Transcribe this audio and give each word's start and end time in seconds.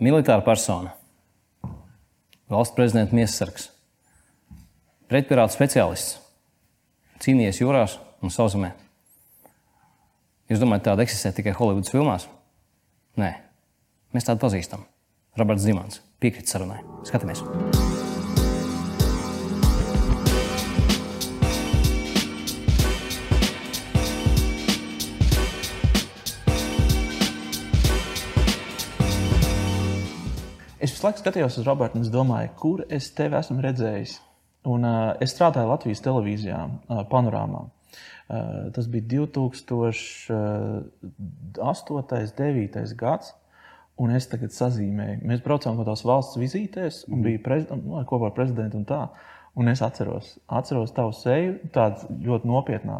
militāra 0.00 0.42
persona, 0.44 0.94
valsts 2.50 2.74
prezidenta 2.76 3.16
miesasargs, 3.16 3.68
pretpirāta 5.10 5.54
speciālists, 5.54 6.18
cīnījies 7.20 7.62
jūrās 7.62 7.98
un 8.24 8.32
sausumē. 8.32 8.72
Jūs 10.50 10.62
domājat, 10.62 10.88
tāda 10.88 11.06
eksistē 11.06 11.34
tikai 11.36 11.54
Holivudas 11.54 11.92
filmās? 11.92 12.26
Nē, 13.20 13.30
mēs 14.16 14.26
tādu 14.26 14.42
pazīstam. 14.42 14.88
Roberts 15.38 15.62
Zimans 15.62 16.02
piekrīt 16.18 16.50
sarunai. 16.50 16.82
Skatāmies! 17.06 17.99
Visu 31.00 31.08
laiku 31.08 31.22
skatījos 31.22 31.54
uz 31.56 31.64
Robertu 31.64 31.96
un 31.96 32.02
es 32.04 32.10
domāju, 32.12 32.48
kur 32.60 32.80
es 32.92 33.06
tevi 33.16 33.38
esmu 33.38 33.62
redzējis. 33.64 34.18
Un, 34.68 34.84
uh, 34.84 35.16
es 35.24 35.32
strādāju 35.32 35.70
Latvijas 35.70 36.02
televīzijā, 36.04 36.58
uh, 36.60 36.98
panorāmā. 37.08 37.62
Uh, 38.28 38.68
tas 38.76 38.84
bija 38.92 39.06
2008. 39.14 40.34
un 41.56 42.04
2009. 42.04 42.84
gads. 43.00 43.32
Un 44.00 44.12
es 44.16 44.28
tagad 44.28 44.52
sazīmēju, 44.52 45.24
mēs 45.28 45.40
braucām 45.44 45.76
kaut 45.76 45.86
kādās 45.86 46.04
valsts 46.08 46.36
vizītēs, 46.40 47.02
un 47.08 47.24
bija 47.24 47.40
prezident, 47.44 47.84
nu, 47.84 48.00
kopā 48.08 48.28
ar 48.28 48.36
prezidentu 48.36 48.78
un 48.80 48.86
tā. 48.88 49.00
Un 49.60 49.68
es 49.68 49.82
atceros, 49.84 50.38
atceros 50.48 50.94
tavu 50.96 51.10
seju, 51.12 51.58
tādu 51.74 52.14
ļoti 52.24 52.48
nopietnā 52.48 52.94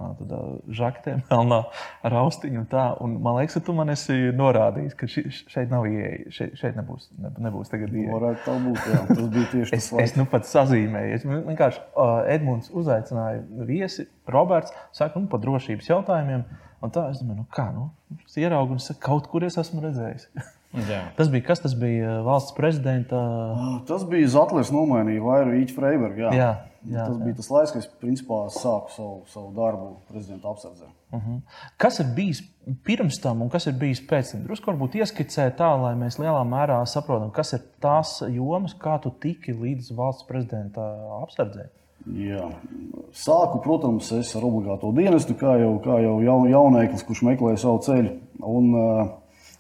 žaktē, 0.77 1.15
melnā 1.31 1.63
ar 2.05 2.17
austiņu. 2.21 2.61
Un 2.61 2.67
tā, 2.69 2.83
un 3.01 3.15
man 3.25 3.39
liekas, 3.39 3.57
ka 3.57 3.63
tu 3.65 3.75
man 3.79 3.89
esi 3.95 4.17
norādījis, 4.37 4.97
ka 5.01 5.09
ši, 5.09 5.25
šeit 5.49 5.73
nav 5.73 5.89
ieeja. 5.89 6.29
Šeit, 6.37 6.53
šeit 6.61 6.77
nebūs, 6.77 7.09
ne, 7.17 7.33
nebūs 7.47 7.73
tagad 7.73 7.97
ieeja. 7.97 8.13
Varētu 8.13 8.45
tā 8.45 8.59
būt. 8.67 8.85
Jā. 8.93 9.01
Tas 9.09 9.33
bija 9.39 9.49
tieši 9.55 9.79
es, 9.79 9.89
tas. 9.89 10.05
Es 10.05 10.15
nu 10.21 10.29
pat 10.29 10.51
sazīmēju. 10.51 11.17
Es 11.17 11.27
vienkārši 11.31 11.83
uh, 11.89 12.15
Edmunds 12.37 12.69
uzaicināja 12.77 13.41
viesi, 13.65 14.11
Roberts, 14.29 14.77
saka, 14.93 15.17
nu, 15.17 15.33
par 15.33 15.41
drošības 15.47 15.89
jautājumiem. 15.95 16.45
Un 16.85 16.93
tā 16.93 17.09
es 17.09 17.25
domāju, 17.25 17.41
nu 17.41 17.51
kā, 17.57 17.71
nu, 17.73 17.89
es 18.21 18.37
ieraugu 18.41 18.77
un 18.77 18.85
saku, 18.85 19.01
kaut 19.09 19.33
kur 19.33 19.49
es 19.49 19.57
esmu 19.61 19.89
redzējis. 19.89 20.29
Jā. 20.71 21.01
Tas 21.19 21.31
bija 21.33 21.49
kas? 21.49 21.63
Tas 21.65 21.75
bija 21.75 22.21
uh, 22.21 22.25
valsts 22.27 22.55
prezidenta. 22.55 23.19
Ah, 23.19 23.79
tas 23.89 24.05
bija 24.07 24.29
Zatlers, 24.31 24.71
nomainīja 24.75 25.23
Vairu 25.25 25.57
Īķu 25.59 25.75
Freibergu. 25.75 26.23
Jā. 26.29 26.31
Jā, 26.31 26.51
jā, 26.87 27.07
tas 27.09 27.17
bija 27.19 27.33
jā. 27.33 27.39
tas 27.41 27.51
laiks, 27.51 27.73
kad 27.75 27.83
es 27.83 27.89
principā 28.01 28.39
sāku 28.55 28.95
savu, 28.95 29.17
savu 29.33 29.51
darbu 29.57 29.89
prezidenta 30.11 30.53
apsardzē. 30.53 30.87
Uh 31.11 31.19
mhm. 31.19 31.35
-huh. 31.35 31.73
Kas 31.77 31.99
ir 32.01 32.07
bijis 32.15 32.43
pirms 32.85 33.19
tam 33.21 33.43
un 33.43 33.51
kas 33.51 33.67
ir 33.67 33.73
bijis 33.73 34.01
pēc 34.01 34.33
tam? 34.33 34.45
Drusku 34.45 34.71
varbūt 34.71 34.95
ieskicēt 34.95 35.59
tā, 35.59 35.83
lai 35.83 35.95
mēs 35.95 36.19
lielā 36.23 36.45
mērā 36.47 36.87
saprotam, 36.87 37.31
kas 37.31 37.53
ir 37.53 37.61
tās 37.81 38.23
jomas, 38.29 38.75
kā 38.75 39.01
tu 39.03 39.11
tiki 39.11 39.53
līdz 39.53 39.97
valsts 39.97 40.27
prezidenta 40.29 40.81
apsardzē. 41.23 41.67
Jā. 42.07 42.49
Sāku, 43.13 43.61
protams, 43.63 44.13
es 44.13 44.37
ar 44.37 44.45
obligāto 44.45 44.93
dienestu, 44.97 45.35
kā 45.35 45.59
jau, 45.61 45.79
kā 45.85 46.01
jau 46.01 46.21
jaun, 46.25 46.49
jaunēklis, 46.49 47.05
kurš 47.05 47.23
meklēja 47.23 47.57
savu 47.57 47.79
ceļu. 47.79 48.15
Un, 48.41 48.75
uh, 48.75 49.11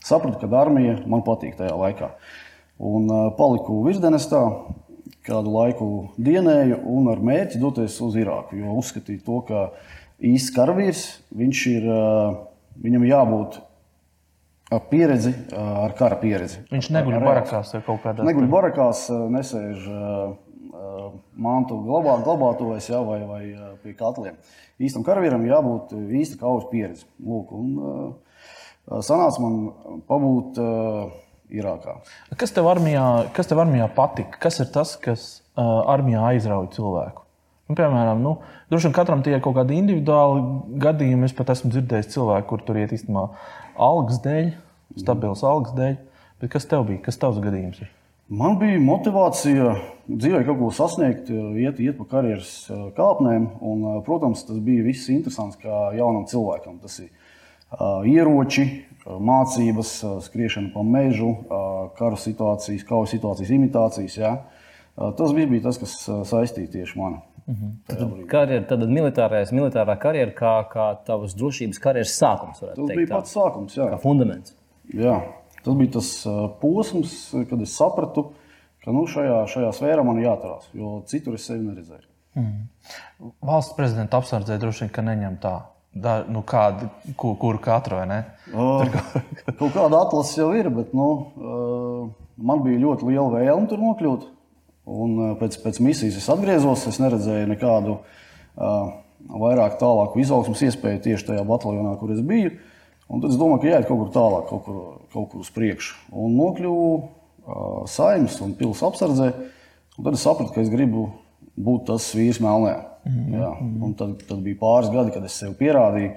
Sapratu, 0.04 0.40
ka 0.40 0.60
armija 0.60 0.98
man 1.10 1.24
patīk 1.26 1.58
tajā 1.58 1.74
laikā. 1.76 2.12
Un 2.80 3.08
uh, 3.12 3.24
paliku 3.36 3.82
virsdenestā, 3.84 4.42
kādu 5.26 5.52
laiku 5.52 5.88
dienēju 6.16 6.80
un 6.88 7.10
ar 7.12 7.20
mērķi 7.24 7.60
doties 7.60 7.98
uz 8.04 8.16
Irāku. 8.16 8.56
Jo 8.60 8.78
uzskatīju 8.80 9.24
to, 9.26 9.40
ka 9.48 9.66
īsts 10.24 10.54
karavīrs, 10.56 11.02
ir, 11.68 11.84
uh, 11.84 12.38
viņam 12.80 13.04
jābūt 13.10 13.60
ar 14.72 14.86
pieredzi, 14.88 15.34
uh, 15.52 15.82
ar 15.84 15.96
kara 15.98 16.16
pieredzi. 16.22 16.64
Viņš 16.72 16.92
neguļ 16.96 17.18
barakās 17.20 17.74
vai 17.76 17.82
kaut 17.84 18.00
kādā 18.04 18.22
veidā. 18.22 18.30
Neguļ 18.30 18.48
barakās, 18.54 19.08
nesēž 19.36 19.90
mantu 21.40 21.78
glabā, 21.84 22.16
glabātojas 22.24 22.88
ja, 22.90 23.00
vai, 23.04 23.20
vai 23.28 23.42
pie 23.82 23.94
katliem. 23.98 24.36
Īstam 24.80 25.04
karavīram 25.06 25.44
jābūt 25.48 25.94
īsta 26.16 26.38
kaujas 26.40 26.68
pieredze. 26.72 27.06
Lūk, 27.24 27.52
un, 27.56 27.72
sanāca 28.88 29.42
man 29.42 30.02
pabūt 30.08 30.60
uh, 30.62 31.10
Irākā. 31.50 31.96
Kas 32.38 32.54
tev 32.54 32.68
armijā, 32.70 33.06
kas 33.34 33.50
tev 33.50 33.60
armijā 33.64 33.88
patika? 33.94 34.38
Kas 34.42 34.60
ir 34.62 34.70
tas, 34.74 34.94
kas 35.02 35.42
uh, 35.58 35.82
armijā 35.90 36.22
aizrauja 36.30 36.70
cilvēku? 36.76 37.26
Nu, 37.70 37.76
piemēram, 37.78 38.18
nu, 38.22 38.34
droši 38.70 38.88
vien 38.88 38.94
katram 38.96 39.20
tie 39.22 39.36
ir 39.36 39.42
kaut 39.44 39.54
kādi 39.58 39.76
individuāli 39.78 40.42
gadījumi. 40.82 41.28
Es 41.28 41.34
pat 41.38 41.52
esmu 41.54 41.70
dzirdējis 41.70 42.10
cilvēku, 42.16 42.48
kur 42.50 42.64
tur 42.66 42.80
iet 42.80 42.94
īstenībā 42.96 43.28
algas 43.78 44.18
dēļ, 44.24 44.52
stabils 44.98 45.44
algas 45.46 45.76
dēļ. 45.78 45.96
Bet 46.42 46.50
kas 46.54 46.66
tev 46.66 46.88
bija? 46.88 47.02
Kas 47.04 47.20
tavs 47.20 47.38
gadījums 47.44 47.82
ir? 47.84 47.92
Man 48.30 48.56
bija 48.60 48.78
motivācija 48.82 49.72
dzīvē 50.06 50.44
kaut 50.46 50.58
ko 50.60 50.68
sasniegt, 50.74 51.30
iet, 51.30 51.78
iet 51.82 51.96
pa 51.98 52.08
karjeras 52.12 52.52
kāpnēm. 52.98 53.48
Un, 53.66 53.86
protams, 54.06 54.44
tas 54.46 54.58
bija 54.62 54.86
viss 54.86 55.10
interesants 55.10 55.58
kā 55.58 55.88
jaunam 55.98 56.26
cilvēkam. 56.30 56.78
Tas 56.82 57.00
ir 57.02 57.10
ieroči, 57.78 58.66
mācības, 59.06 59.92
skriešana 60.26 60.72
pa 60.74 60.84
mežu, 60.86 61.32
kara 61.98 62.18
situācijas, 62.20 62.84
kaujas 62.88 63.14
situācijas 63.14 63.52
imitācijas. 63.56 64.16
Ja? 64.20 64.34
Tas 64.96 65.34
bija, 65.36 65.48
bija 65.50 65.68
tas, 65.68 65.80
kas 65.80 65.96
saistīja 66.28 66.72
tieši 66.76 66.98
mani. 67.00 67.22
Mhm. 67.50 67.70
Tad, 67.88 68.02
karjera, 68.30 68.62
tad 68.68 68.84
militārais, 68.86 69.50
militārā 69.54 69.96
karjera 69.98 70.34
kā, 70.36 70.52
kā 70.70 70.90
tavas 71.06 71.32
drošības 71.38 71.80
karjeras 71.82 72.12
sākums. 72.14 72.60
Tas 72.60 72.76
teikt, 72.76 72.98
bija 73.00 73.10
pats 73.10 73.34
sākums, 73.34 73.74
jā. 73.78 73.88
Kā 73.90 73.98
fundaments. 74.02 74.54
Jā, 74.94 75.16
tas 75.64 75.78
bija 75.78 75.96
tas 75.96 76.12
posms, 76.60 77.16
kad 77.50 77.64
es 77.64 77.74
sapratu, 77.74 78.28
ka 78.84 78.94
nu, 78.94 79.06
šajā, 79.10 79.42
šajā 79.50 79.72
sfērā 79.80 80.04
man 80.06 80.22
jāturās, 80.22 80.70
jo 80.76 81.00
citur 81.10 81.40
es 81.40 81.48
sevi 81.48 81.64
neredzēju. 81.64 82.06
Mm. 82.38 83.32
Valsts 83.42 83.74
prezidenta 83.74 84.20
apsardzē 84.20 84.60
droši 84.62 84.86
vien 84.86 85.10
neņem 85.10 85.40
tā 85.42 85.56
Da, 85.90 86.20
nu 86.30 86.44
kādu, 86.46 86.86
kur, 87.18 87.34
kur 87.40 87.56
katru 87.62 87.98
vai 87.98 88.06
ne? 88.06 88.18
Uh, 88.54 88.86
kaut 89.58 89.72
kāda 89.74 90.04
atlase 90.04 90.38
jau 90.38 90.52
ir, 90.54 90.68
bet 90.70 90.92
nu, 90.94 91.06
uh, 91.34 92.34
man 92.38 92.62
bija 92.62 92.78
ļoti 92.84 93.08
liela 93.08 93.32
vēlme 93.32 93.66
tur 93.70 93.82
nokļūt. 93.82 94.28
Un 94.90 95.16
uh, 95.18 95.32
pēc, 95.40 95.58
pēc 95.64 95.80
misijas 95.82 96.20
es 96.20 96.28
atgriezos, 96.30 96.86
es 96.86 97.00
neredzēju 97.02 97.48
nekādu 97.50 97.96
uh, 97.98 98.92
vairāk 99.42 99.80
tālāku 99.80 100.22
izaugsmas 100.22 100.62
iespēju 100.68 101.02
tieši 101.08 101.32
tajā 101.32 101.42
bataljonā, 101.48 101.96
kur 101.98 102.14
es 102.14 102.22
biju. 102.26 102.54
Un 103.10 103.24
tad 103.24 103.34
es 103.34 103.40
domāju, 103.40 103.64
ka 103.64 103.72
jāiet 103.72 103.88
kaut 103.88 104.04
kur 104.04 104.12
tālāk, 104.14 104.46
kaut 104.46 104.62
kur, 104.68 104.78
kaut 105.10 105.26
kur 105.32 105.42
uz 105.42 105.50
priekšu. 105.56 105.96
Un 106.14 106.38
nokļuvu 106.38 106.86
uh, 106.94 107.82
saimnes 107.90 108.38
un 108.46 108.54
pilsētas 108.54 108.92
apsardzē. 108.92 109.32
Un 109.98 110.06
tad 110.06 110.14
es 110.14 110.22
sapratu, 110.22 110.54
ka 110.54 110.62
es 110.62 110.70
gribu 110.70 111.08
būt 111.58 111.88
tas 111.90 112.06
vīrs 112.14 112.38
melnē. 112.42 112.76
Mm 113.04 113.32
-hmm. 113.32 113.84
Un 113.84 113.94
tad, 113.94 114.16
tad 114.28 114.42
bija 114.44 114.56
pāris 114.60 114.90
gadi, 114.92 115.10
kad 115.10 115.24
es 115.24 115.38
sev 115.38 115.54
pierādīju, 115.58 116.12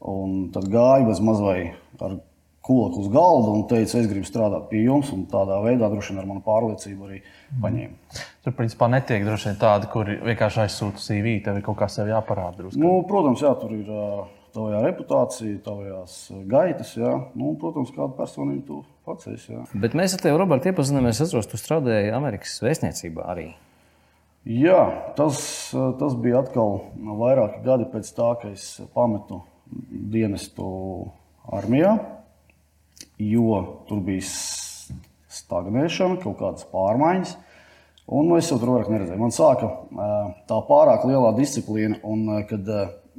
un 0.00 0.50
tad 0.52 0.64
gāju 0.64 1.06
bez 1.06 1.20
mazliet 1.20 2.02
ar 2.02 2.18
kulaku 2.66 3.00
uz 3.00 3.08
galda 3.08 3.50
un 3.54 3.66
teicu, 3.70 3.98
es 3.98 4.08
gribu 4.10 4.26
strādāt 4.26 4.66
pie 4.70 4.82
jums, 4.82 5.12
un 5.14 5.26
tādā 5.30 5.60
veidā 5.62 5.90
droši 5.90 6.12
vien 6.12 6.22
ar 6.22 6.26
manu 6.26 6.42
pārliecību 6.46 7.06
arī 7.06 7.20
paņēmu. 7.62 7.94
Tur, 8.44 8.54
principā, 8.58 8.88
netiek 8.90 9.26
droši 9.26 9.52
vien 9.52 9.60
tādi, 9.60 9.90
kuri 9.92 10.16
vienkārši 10.24 10.64
aizsūta 10.64 11.02
CV, 11.02 11.36
tev 11.44 11.60
ir 11.60 11.66
kaut 11.66 11.78
kā 11.78 11.88
sev 11.92 12.10
jāparāda. 12.10 12.56
Drusku. 12.58 12.80
Nu, 12.82 12.96
protams, 13.06 13.44
jā, 13.46 13.52
tur 13.60 13.76
ir 13.76 13.92
tavā 14.56 14.82
reputācija, 14.82 15.60
tavās 15.62 16.16
gaitas, 16.50 16.96
jā. 16.98 17.12
Nu, 17.38 17.54
protams, 17.60 17.94
kāda 17.94 18.16
personība 18.18 18.66
tu 18.66 18.80
pats 19.06 19.30
esi. 19.30 19.52
Jā. 19.52 19.62
Bet 19.86 19.94
mēs 19.98 20.16
ar 20.16 20.24
tevi, 20.24 20.40
Roberts, 20.40 20.66
iepazināmies, 20.66 21.20
es 21.20 21.28
atceros, 21.28 21.50
tu 21.52 21.60
strādāji 21.60 22.10
Amerikas 22.16 22.58
vēstniecībā 22.64 23.30
arī. 23.30 23.52
Jā, 24.46 24.78
tas, 25.18 25.40
tas 25.98 26.12
bija 26.22 26.38
atkal 26.44 26.76
vairāki 27.18 27.64
gadi 27.64 27.88
pēc 27.90 28.10
tā, 28.14 28.28
kad 28.38 28.52
es 28.54 28.76
pametu 28.94 29.40
dienestu 29.90 30.66
armijā, 31.50 31.96
jo 33.18 33.56
tur 33.88 34.04
bija 34.06 34.22
stagnēšana, 35.34 36.20
kaut 36.22 36.38
kādas 36.38 36.68
pārmaiņas. 36.70 37.32
Un 38.06 38.30
es 38.36 38.52
jau 38.52 38.60
tur 38.62 38.76
vairāk 38.76 38.92
neredzēju. 38.92 39.18
Man 39.18 39.34
sāka 39.34 39.72
tā 40.46 40.60
pārāk 40.68 41.08
lielā 41.10 41.32
disciplīna, 41.34 41.98
un 42.06 42.44
kad 42.46 42.70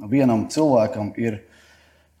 vienam 0.08 0.46
cilvēkam 0.48 1.10
ir 1.20 1.42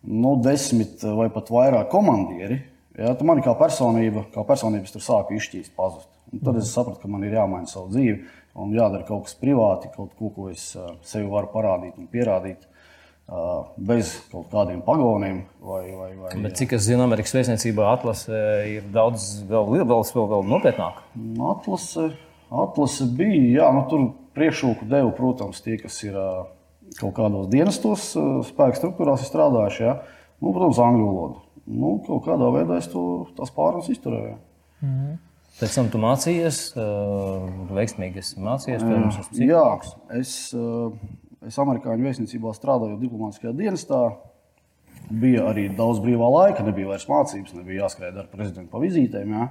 nu, 0.04 0.34
desmit 0.44 1.00
vai 1.00 1.30
pat 1.32 1.48
vairāk 1.48 1.88
komandieri, 1.94 2.60
ja, 2.92 3.14
tad 3.14 3.24
man 3.24 3.40
kā 3.40 3.56
personība, 3.56 4.26
kā 4.36 4.44
personības 4.44 4.92
tur 4.92 5.06
sāka 5.06 5.32
izšķīst, 5.38 5.72
pazust. 5.80 6.12
Un 6.28 6.44
tad 6.44 6.60
es 6.60 6.74
sapratu, 6.76 7.00
ka 7.00 7.08
man 7.08 7.24
ir 7.24 7.38
jāmaina 7.38 7.70
savu 7.70 7.88
dzīvi 7.94 8.18
un 8.58 8.74
jādara 8.76 9.06
kaut 9.08 9.28
kas 9.28 9.38
privāti, 9.38 9.90
kaut 9.94 10.14
ko, 10.18 10.32
ko 10.34 10.48
es 10.52 10.72
sev 11.06 11.30
varu 11.32 11.50
parādīt 11.52 11.98
un 11.98 12.10
pierādīt. 12.10 12.66
Bez 13.76 14.14
kaut 14.32 14.46
kādiem 14.48 14.78
pagoniem. 14.86 15.42
Vai, 15.60 15.82
vai, 15.92 16.12
vai, 16.16 16.30
Bet, 16.46 16.54
cik 16.56 16.72
es 16.78 16.86
zinu, 16.86 17.02
Amerikas 17.04 17.34
Vēstniecībā 17.36 17.90
atlase 17.90 18.38
ir 18.70 18.86
daudz 18.94 19.26
vēl, 19.50 19.68
vēl, 19.74 19.84
vēl, 19.90 20.28
vēl 20.30 20.46
nopietnāka. 20.48 21.04
Atlase, 21.50 22.06
atlase 22.48 23.08
bija, 23.18 23.42
jā, 23.58 23.66
nu, 23.76 23.84
tur 23.90 24.06
priekšroku 24.38 24.88
deva, 24.88 25.12
protams, 25.12 25.60
tie, 25.60 25.76
kas 25.82 26.00
ir 26.06 26.16
kaut 26.96 27.12
kādos 27.18 27.50
dienestos, 27.52 28.14
spēku 28.48 28.80
struktūrās 28.80 29.28
strādājuši. 29.28 29.84
Ja? 29.84 29.98
Nu, 30.40 30.54
protams, 30.54 30.80
angļu 30.80 31.06
valodu. 31.10 31.44
Nu, 31.68 31.98
kaut 32.06 32.24
kādā 32.24 32.48
veidā 32.54 32.80
es 32.80 32.88
to, 32.88 33.02
tās 33.36 33.52
pārunas 33.52 33.90
izturēju. 33.92 34.38
Mm. 34.80 35.18
Pēc 35.58 35.74
tam 35.74 35.88
tu 35.90 35.98
mācījies, 35.98 36.58
uh, 36.78 37.48
veiksmīgi 37.74 38.20
esi 38.22 38.42
mācījies. 38.42 38.84
Pirms, 38.86 39.16
es 39.24 39.40
Jā, 39.42 39.64
es, 40.14 40.34
uh, 40.54 40.92
es 41.48 41.58
amerikāņu 41.58 42.06
vēstniecībā 42.06 42.52
strādāju 42.54 43.00
diplomātiskajā 43.00 43.56
dienestā. 43.58 44.04
Bija 45.08 45.48
arī 45.50 45.66
daudz 45.74 45.98
brīvā 46.04 46.28
laika, 46.30 46.62
nebija 46.62 46.92
vairs 46.92 47.08
mācības, 47.10 47.56
nebija 47.58 47.86
jāskrien 47.86 48.22
ar 48.22 48.30
prezidentu 48.30 48.70
pa 48.70 48.84
vizītēm. 48.84 49.34
Jā. 49.34 49.48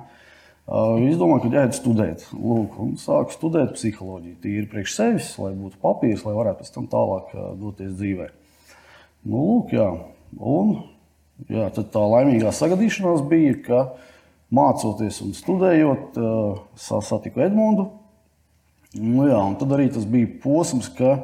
Uh, 0.67 0.95
es 1.09 1.19
domāju, 1.19 1.43
ka 1.43 1.53
jāiet 1.59 1.75
studēt. 1.75 2.23
Lūk, 2.35 2.79
un 2.83 2.95
sāku 3.01 3.35
studēt 3.35 3.75
psiholoģiju. 3.75 4.39
Tīri 4.43 4.67
priekš 4.71 4.95
sevis, 4.95 5.35
lai 5.43 5.53
būtu 5.59 5.79
papīrs, 5.83 6.23
lai 6.27 6.37
varētu 6.39 6.63
pēc 6.63 6.75
tam 6.77 6.87
tālāk 6.91 7.35
uh, 7.35 7.51
doties 7.59 7.95
dzīvē. 7.99 8.31
Nu, 9.27 9.43
lūk, 9.43 9.75
jā. 9.75 9.91
Un 10.39 10.77
jā, 11.51 11.67
tā 11.75 12.09
laimīgā 12.15 12.55
sagadīšanās 12.55 13.27
bija, 13.27 13.59
ka 13.67 13.87
mācoties 14.53 15.21
un 15.25 15.33
studējot, 15.37 16.19
uh, 16.21 16.61
satiku 17.03 17.43
Edmundu. 17.45 17.89
Nu, 18.97 19.25
jā, 19.27 19.39
tad 19.59 19.73
arī 19.75 19.89
tas 19.93 20.07
bija 20.09 20.29
posms, 20.43 20.87
ka 20.97 21.17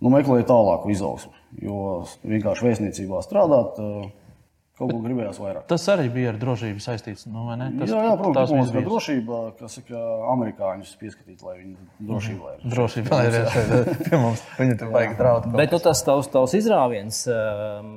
nu, 0.00 0.12
meklēju 0.14 0.48
tālāku 0.48 0.94
izaugsmu. 0.94 1.34
Jo 1.64 1.82
vienkārši 2.28 2.66
vēstniecībā 2.66 3.20
strādāt, 3.24 3.78
uh, 3.82 4.08
Kaut 4.78 4.92
ko 4.94 4.98
gribējās 5.02 5.38
vairāk. 5.42 5.64
Tas 5.66 5.84
arī 5.90 6.04
bija 6.14 6.30
ar 6.30 6.36
drošību 6.38 6.82
saistīts. 6.82 7.24
Nu, 7.26 7.48
tas, 7.50 7.90
jā, 7.90 7.98
jā, 7.98 8.12
protams, 8.20 8.52
tas 8.52 8.70
bija 8.76 8.84
drošība, 8.86 9.38
kas 9.58 9.74
ir 9.80 9.96
amerikāņus 10.34 10.92
pieskatīt, 11.00 11.42
lai 11.42 11.56
viņi 11.56 11.74
drošībā 12.06 12.52
ir. 12.52 12.60
Drošībā 12.76 13.18
ir 13.26 13.38
pie 14.06 14.20
mums. 14.22 14.44
Viņi 14.60 14.76
tur 14.78 14.92
vajag 14.94 15.16
draudz. 15.18 15.50
Bet 15.58 15.74
nu, 15.74 15.80
tas 15.82 16.04
tavs, 16.06 16.30
tavs 16.30 16.54
izrāviens, 16.60 17.24
ehm, 17.26 17.90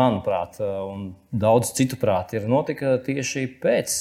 manuprāt, 0.00 0.58
un 0.58 1.12
daudz 1.30 1.70
citu 1.78 1.94
prāt, 2.00 2.32
ir 2.34 2.46
notika 2.50 2.96
tieši 3.06 3.44
pēc, 3.62 3.92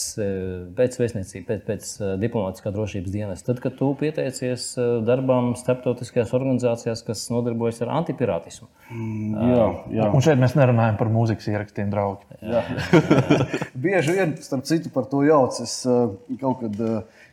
pēc 0.77 0.95
vēstniecības, 0.97 1.45
pēc, 1.45 1.61
pēc 1.67 1.89
diplomātiskā 2.21 2.71
drošības 2.73 3.13
dienas. 3.13 3.43
Tad, 3.45 3.61
kad 3.61 3.75
tu 3.77 3.91
pieteicies 3.99 4.71
darbam 5.05 5.51
starptautiskajās 5.59 6.33
organizācijās, 6.37 7.03
kas 7.05 7.27
nodarbojas 7.33 7.83
ar 7.85 7.93
antipirātismu. 7.99 8.69
Mm, 8.89 9.51
jā, 9.53 9.67
jā. 9.99 10.07
Un 10.09 10.25
šeit 10.25 10.41
mēs 10.41 10.57
nerunājam 10.57 10.97
par 10.99 11.11
mūzikas 11.13 11.51
ierakstiem 11.53 11.91
draugi. 11.93 12.25
Bieži 13.85 14.17
vien, 14.17 14.33
starp 14.41 14.65
citu, 14.69 14.89
par 14.93 15.05
to 15.11 15.21
jauc. 15.27 15.59
Es 15.61 15.83
kaut 16.41 16.63
kad, 16.63 16.81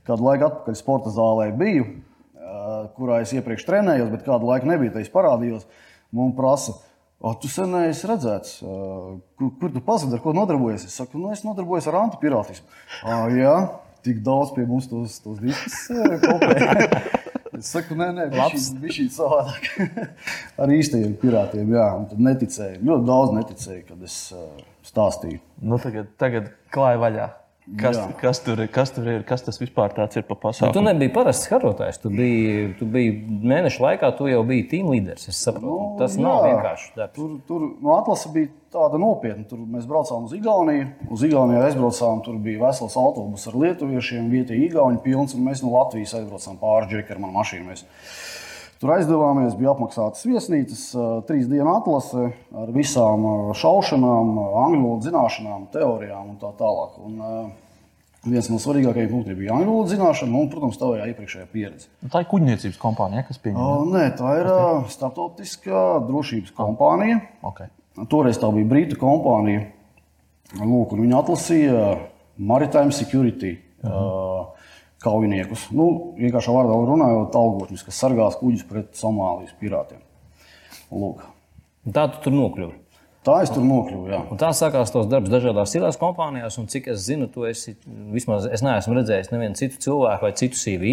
kādu 0.09 0.29
laiku 0.29 0.51
atpakaļ 0.51 0.77
sporta 0.77 1.15
zālē 1.15 1.49
biju, 1.57 1.89
kurā 2.99 3.23
es 3.25 3.33
iepriekš 3.33 3.65
trenējos, 3.69 4.13
bet 4.13 4.29
kādu 4.29 4.53
laiku 4.53 4.69
nebija. 4.69 4.93
Tad 4.93 5.09
es 5.09 5.13
parādījos, 5.15 5.65
man 6.17 6.37
prasa, 6.37 6.77
O, 7.17 7.33
tu 7.41 7.49
sen 7.49 7.73
esi 7.87 8.09
redzēts, 8.11 8.59
kur, 8.61 9.53
kur 9.61 9.73
tu 9.73 9.81
pazudi, 9.85 10.19
ar 10.19 10.23
ko 10.25 10.35
nodarbojies? 10.37 10.85
Es 10.85 10.99
saku, 11.01 11.17
nu, 11.21 11.31
es 11.33 11.41
nodarbojos 11.47 11.89
ar 11.89 12.03
antipirātismu. 12.03 12.69
Jā, 13.33 13.55
tik 14.05 14.21
daudz 14.27 14.53
pie 14.57 14.67
mums 14.69 14.91
tos, 14.91 15.17
tos 15.25 15.41
diskus 15.43 15.87
kopēji. 16.27 16.91
Es 17.57 17.71
saku, 17.73 17.95
nē, 17.97 18.11
nē, 18.13 18.25
tas 18.35 18.67
bija 18.77 19.07
savādāk. 19.15 19.69
Ar 20.61 20.73
īstajiem 20.77 21.15
pirātiem, 21.23 21.71
jā, 21.73 21.87
un 21.97 22.05
tad 22.11 22.21
neticēju. 22.27 22.83
Ļoti 22.85 23.09
daudz 23.09 23.33
neticēju, 23.33 23.85
kad 23.89 24.03
es 24.05 24.17
uh, 24.37 24.43
stāstīju. 24.85 25.41
Nu, 25.65 25.79
tagad, 25.81 26.11
tagad 26.21 26.51
klāja 26.75 27.01
vaļā. 27.01 27.29
Kas, 27.67 27.97
Jā. 27.99 28.05
kas, 28.21 28.39
tur, 28.47 28.61
kas 28.71 28.93
tur 28.95 29.09
ir? 29.11 29.23
Kas 29.27 29.43
tas 29.43 29.57
vispār 29.59 29.91
ir 29.91 30.23
pa 30.29 30.37
pasauli? 30.39 30.71
Nu, 30.71 30.75
tu 30.77 30.83
nebiji 30.87 31.11
parasts 31.11 31.49
karotājs. 31.51 31.99
Tu 31.99 32.13
biji, 32.15 32.69
tu 32.79 32.87
biji 32.87 33.17
mēneša 33.43 33.83
laikā, 33.83 34.11
tu 34.15 34.29
jau 34.31 34.45
biji 34.47 34.69
tīm 34.71 34.93
līderis. 34.93 35.27
Nu, 35.59 35.97
tas 35.99 36.15
jā, 36.15 36.23
nav 36.23 36.45
vienkārši. 36.47 36.93
Darbs. 36.95 37.17
Tur, 37.19 37.33
tur 37.49 37.65
nu, 37.73 37.91
atlase 37.97 38.31
bija 38.37 38.53
tāda 38.71 39.01
nopietna. 39.03 39.43
Tur 39.51 39.65
mēs 39.67 39.91
braucām 39.91 40.29
uz 40.29 40.37
Igauniju. 40.39 40.87
Uz 41.11 41.27
Igauniju 41.27 41.65
aizbraucām. 41.67 42.23
Tur 42.23 42.39
bija 42.47 42.63
vesels 42.69 42.95
autobus 43.03 43.49
ar 43.51 43.59
lietuviešiem, 43.65 44.31
vietējie 44.31 44.71
Igauni 44.71 45.03
pilns. 45.03 45.35
Mēs 45.35 45.67
no 45.67 45.75
Latvijas 45.75 46.15
aizbraucām 46.21 46.63
pāri 46.63 46.93
džeku 46.95 47.17
ar 47.17 47.25
mašīnu. 47.27 47.67
Mēs 47.73 47.83
Tur 48.77 48.93
aizdevāmies, 48.93 49.55
bija 49.57 49.73
apmaksātas 49.73 50.27
viesnīcas, 50.29 50.81
trīs 51.29 51.47
dienu 51.49 51.71
atlase 51.73 52.27
ar 52.53 52.73
visām 52.75 53.25
šaušanām, 53.57 54.35
angļu 54.67 54.83
valodas 54.83 55.07
zināšanām, 55.09 55.63
teorijām 55.73 56.35
un 56.35 56.37
tā 56.43 56.51
tālāk. 56.59 56.99
Un, 57.07 57.55
viens 58.27 58.51
no 58.53 58.59
svarīgākajiem 58.61 59.09
punktiem 59.15 59.39
bija 59.39 59.55
angļu 59.57 59.71
valodas 59.71 59.95
zināšana 59.95 60.37
un, 60.43 60.51
protams, 60.53 60.77
tavējā 60.83 61.09
iepriekšējā 61.13 61.47
pieredze. 61.55 61.89
Tā 62.13 62.21
ir 62.21 62.29
kuģniecības 62.35 62.77
kompānija, 62.83 63.25
kas 63.31 63.41
pieņem? 63.41 63.63
O, 63.63 63.87
nē, 63.95 64.05
tā 64.19 64.35
ir 64.43 64.51
starptautiskā 64.93 65.87
drošības 66.11 66.53
kompānija. 66.59 67.23
Okay. 67.49 67.73
Toreiz 68.13 68.37
tā 68.43 68.53
bija 68.53 68.69
Brītu 68.75 69.01
kompānija. 69.01 69.71
Lūk, 70.61 70.93
viņa 71.01 71.23
atlasīja 71.23 71.87
Maritime 72.37 72.93
Security. 72.93 73.57
Uh 73.81 73.91
-huh. 73.91 74.56
Kaujiniekus. 75.05 75.69
Nu, 75.77 76.15
vienkārši 76.19 76.55
vārdā 76.55 76.81
runājot, 76.89 77.37
algotņus, 77.37 77.85
kas 77.87 78.01
sargās 78.03 78.39
kuģus 78.41 78.67
pret 78.69 78.97
Somālijas 78.99 79.55
pirātiem. 79.61 80.03
Lūk. 80.95 81.23
Tā 81.93 82.09
tu 82.13 82.27
tur 82.27 82.35
nokļuvi. 82.35 82.75
Tā 83.27 83.41
es 83.43 83.51
tur 83.51 83.65
nokļuvu. 83.67 84.07
Jā. 84.11 84.21
Un 84.31 84.39
tā 84.39 84.53
sākās 84.55 84.93
tos 84.95 85.09
darbs 85.11 85.31
dažādās 85.33 85.73
cilās 85.75 85.99
kompānijās, 85.99 86.61
un 86.61 86.69
cik 86.71 86.93
es 86.93 87.09
zinu, 87.09 87.27
tu 87.31 87.43
esi 87.49 87.75
vismaz 88.15 88.47
es 88.47 88.63
neesmu 88.63 88.95
redzējis 89.01 89.33
nevienu 89.33 89.59
citu 89.59 89.81
cilvēku 89.83 90.29
vai 90.29 90.35
citu 90.39 90.59
CV, 90.61 90.93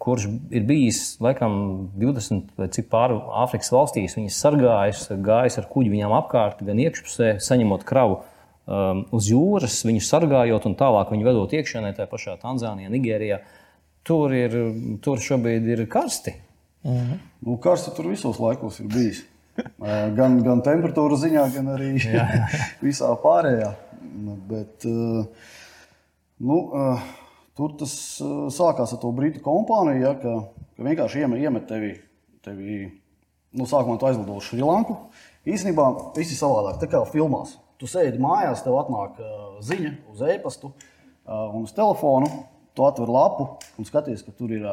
kurš 0.00 0.26
ir 0.52 0.66
bijis 0.68 1.00
laikam 1.24 1.54
20 2.00 2.52
vai 2.60 2.68
cik 2.72 2.90
pāri 2.92 3.16
Āfrikas 3.42 3.72
valstīs. 3.72 4.16
Viņas 4.18 4.42
sargājas, 4.44 5.06
gājis 5.24 5.56
ar 5.60 5.70
kuģi 5.72 5.94
viņām 5.94 6.16
apkārt, 6.20 6.60
gan 6.68 6.80
iekšpusē, 6.84 7.34
saņemot 7.44 7.88
kravu 7.88 8.20
um, 8.70 9.02
uz 9.16 9.30
jūras, 9.30 9.80
viņu 9.86 10.04
sargājot 10.06 10.68
un 10.70 10.76
tālāk 10.78 11.10
viņu 11.14 11.26
vedot 11.26 11.56
iekšienē, 11.58 11.92
tajā 11.96 12.10
pašā 12.10 12.36
Tanzānijā, 12.42 12.92
Nigērijā. 12.92 13.40
Tur, 14.06 14.32
ir, 14.32 14.54
tur 15.04 15.20
šobrīd 15.20 15.66
ir 15.68 15.84
karsti. 15.90 16.32
-hmm. 16.84 17.18
nu, 17.46 17.56
karsti 17.56 17.92
tur 17.96 18.08
visos 18.08 18.38
laikos 18.38 18.80
ir 18.80 18.86
bijis. 18.86 19.24
Gan, 20.16 20.38
gan 20.44 20.62
temperatūra 20.64 21.18
ziņā, 21.20 21.46
gan 21.54 21.72
arī 21.74 21.94
jā, 22.04 22.24
jā. 22.24 22.60
visā 22.86 23.10
pārējā. 23.22 23.74
Nu, 24.20 24.36
bet, 24.48 24.86
nu, 26.40 26.56
tur 27.56 27.74
tas 27.78 27.92
sākās 28.56 28.94
ar 28.94 29.00
to 29.02 29.10
brītu 29.12 29.42
kompāniju, 29.44 30.00
ja, 30.02 30.14
ka, 30.18 30.36
ka 30.76 30.86
vienkārši 30.86 31.24
iemet, 31.24 31.42
iemet 31.44 31.68
tevi, 31.68 31.92
tevi 32.44 32.78
nu, 33.52 33.66
sākumā 33.66 33.98
tu 34.00 34.08
aizlido 34.08 34.38
uz 34.38 34.48
Šrilanku. 34.48 34.96
Īsnībā 35.48 35.86
viss 36.16 36.32
ir 36.34 36.40
savādāk, 36.40 36.80
tā 36.82 36.88
kā 36.90 37.04
filmās. 37.08 37.56
Tu 37.80 37.88
sēdi 37.88 38.20
mājās, 38.20 38.60
tev 38.64 38.76
atnāk 38.76 39.18
ziņa 39.64 39.94
uz 40.12 40.22
e-pastu 40.28 40.74
un 41.26 41.64
uz 41.64 41.72
telefonu. 41.76 42.28
Tu 42.76 42.84
atver 42.86 43.10
lapu 43.10 43.48
un 43.80 43.88
skaties, 43.88 44.22
ka 44.22 44.36
tur 44.36 44.52
ir 44.54 44.68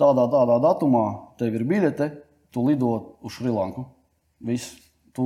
tādā, 0.00 0.24
tādā 0.32 0.58
datumā, 0.64 1.06
tev 1.38 1.54
ir 1.54 1.68
biļete, 1.68 2.10
tu 2.50 2.64
lido 2.66 2.92
uz 3.22 3.36
Šrilanku. 3.36 3.86
Viss. 4.40 4.78
Tu 5.18 5.24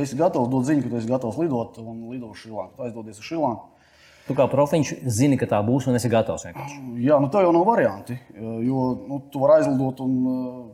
esi 0.00 0.16
gatavs 0.18 0.48
dot 0.50 0.64
ziņu, 0.66 0.82
ka 0.82 0.90
tu 0.90 0.98
esi 0.98 1.06
gatavs 1.06 1.36
lidot 1.38 1.76
un 1.78 2.08
lido 2.10 2.32
uz 2.32 2.40
Šrilanku. 2.40 2.74
Tu 2.74 2.86
aizdodies 2.86 3.20
uz 3.20 3.26
Šrilanku. 3.28 3.70
Tu 4.24 4.34
kā 4.34 4.46
profiņš 4.50 4.90
zini, 5.12 5.36
ka 5.38 5.46
tā 5.46 5.60
būs 5.62 5.86
un 5.86 5.94
esi 5.94 6.08
gatavs. 6.10 6.46
Vienkārši. 6.48 6.78
Jā, 7.04 7.20
nu 7.22 7.28
tā 7.30 7.44
jau 7.44 7.52
nav 7.54 7.66
varianti. 7.68 8.16
Jo 8.64 8.86
nu, 9.06 9.20
tu 9.30 9.42
vari 9.42 9.60
aizlidot 9.60 10.00
un 10.02 10.14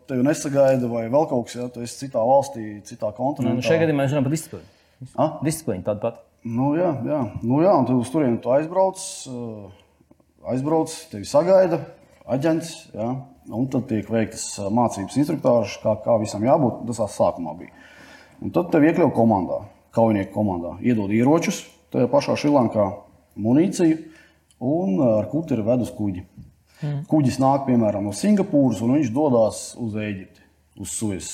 tevi 0.09 0.25
nesagaida 0.25 0.89
vai 0.89 1.09
vēl 1.13 1.27
kaut 1.29 1.49
kas, 1.49 1.59
ja 1.59 1.67
tu 1.73 1.83
esi 1.85 2.07
citā 2.07 2.23
valstī, 2.25 2.79
citā 2.87 3.11
kontinentā. 3.17 3.59
Nu, 3.59 3.67
šajā 3.67 3.83
gadījumā 3.85 4.05
mēs 4.07 4.15
runājam 4.15 4.29
par 4.29 4.37
disciplīnu. 4.39 4.77
Disciplīna 5.01 5.87
tāda 5.87 6.01
pati. 6.03 6.23
Nu, 6.45 6.71
jā, 6.77 6.91
jā. 7.05 7.21
Nu, 7.45 7.61
jā, 7.61 7.73
un 7.77 7.89
tu 7.89 7.99
uz 8.01 8.09
turieni 8.13 8.41
tu 8.41 8.53
aizbrauc, 8.53 9.01
aizbrauc, 10.49 10.95
tevi 11.13 11.29
sagaida 11.29 11.83
aģents. 12.31 12.73
Jā, 12.97 13.11
un 13.51 13.69
tad 13.73 13.89
tiek 13.91 14.09
veiktas 14.09 14.47
mācības 14.73 15.19
instruktāžas, 15.21 15.77
kā, 15.83 15.97
kā 16.05 16.17
visam 16.23 16.45
jābūt. 16.47 16.87
Tas 16.89 17.17
sākumā 17.17 17.57
bija. 17.59 17.75
Un 18.41 18.53
tad 18.57 18.71
tev 18.73 18.87
iekļauj 18.89 19.13
komandā, 19.17 19.61
kaujinieku 19.97 20.33
komandā. 20.33 20.77
Iedod 20.85 21.13
ieročus, 21.13 21.63
tajā 21.93 22.09
pašā 22.13 22.39
Šrilankā 22.41 22.87
munīciju 23.41 23.99
un 24.65 25.01
ar 25.05 25.29
kuteri 25.33 25.65
ved 25.67 25.85
uz 25.85 25.93
kuģi. 25.97 26.25
Mm. 26.81 27.03
Kuģis 27.09 27.37
nāk 27.43 27.67
piemēram 27.67 28.07
no 28.09 28.15
Singapūras 28.17 28.81
un 28.85 28.97
viņš 28.97 29.13
dodas 29.13 29.61
uz 29.81 29.97
Eģipti, 30.01 30.45
uz 30.81 30.97
Suez. 30.97 31.29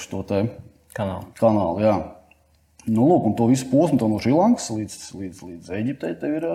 Šo 0.00 0.22
te 0.28 0.40
kanālu. 0.96 1.30
kanālu 1.40 1.84
jā. 1.84 1.94
Nu, 2.88 3.04
lūk, 3.04 3.26
un 3.28 3.34
to 3.36 3.46
visu 3.50 3.68
posmu 3.70 4.08
no 4.08 4.18
Šrilankas 4.22 4.70
līdz, 4.72 4.94
līdz, 5.20 5.42
līdz 5.46 5.72
Eģiptei 5.76 6.14
tev 6.18 6.36
ir 6.38 6.46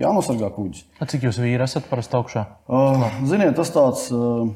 jānosargā 0.00 0.48
kuģis. 0.54 0.86
A, 0.98 1.08
cik 1.10 1.26
jūs 1.28 1.40
vīri 1.42 1.64
esat 1.64 1.88
parasti 1.90 2.16
augšā? 2.18 2.44
Uh, 2.66 3.04
ziniet, 3.28 3.54
tas 3.58 3.72
tāds. 3.74 4.06
Uh, 4.14 4.48